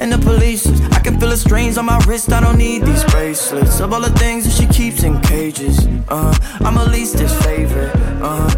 And 0.00 0.10
the 0.10 0.18
police, 0.18 0.66
I 0.92 1.00
can 1.00 1.20
feel 1.20 1.28
the 1.28 1.36
strains 1.36 1.78
on 1.78 1.84
my 1.84 1.98
wrist. 2.06 2.32
I 2.32 2.40
don't 2.40 2.56
need 2.58 2.84
these 2.84 3.04
bracelets. 3.04 3.80
Of 3.80 3.92
all 3.92 4.00
the 4.00 4.10
things 4.18 4.44
that 4.44 4.52
she 4.52 4.66
keeps 4.66 5.02
in 5.04 5.20
cages, 5.20 5.86
uh, 6.08 6.34
I'm 6.60 6.76
at 6.78 6.88
least 6.90 7.18
his 7.18 7.32
favorite. 7.44 7.92
Uh, 8.20 8.48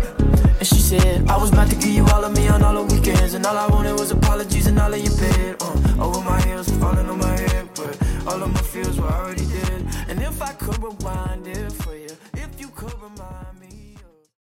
and 0.63 0.69
she 0.69 0.79
said, 0.79 1.29
I 1.29 1.37
was 1.37 1.51
about 1.51 1.71
to 1.71 1.75
give 1.75 1.91
you 1.91 2.07
all 2.15 2.25
of 2.25 2.37
me 2.37 2.47
on 2.47 2.63
all 2.63 2.85
the 2.85 2.95
weekends. 2.95 3.35
And 3.35 3.45
all 3.45 3.59
I 3.59 3.67
wanted 3.67 3.99
was 3.99 4.13
apologies 4.13 4.69
and 4.69 4.79
all 4.79 4.95
of 4.95 5.01
your 5.01 5.17
bed. 5.17 5.57
Uh, 5.61 6.05
over 6.07 6.21
my 6.21 6.41
heels, 6.43 6.69
falling 6.79 7.11
on 7.11 7.19
my 7.19 7.37
head. 7.37 7.69
But 7.75 8.01
all 8.29 8.41
of 8.41 8.49
my 8.55 8.61
feels 8.61 9.01
were 9.01 9.09
already 9.09 9.45
dead. 9.47 9.87
And 10.07 10.23
if 10.23 10.41
I 10.41 10.53
could 10.53 10.81
rewind 10.81 11.49
it. 11.49 11.63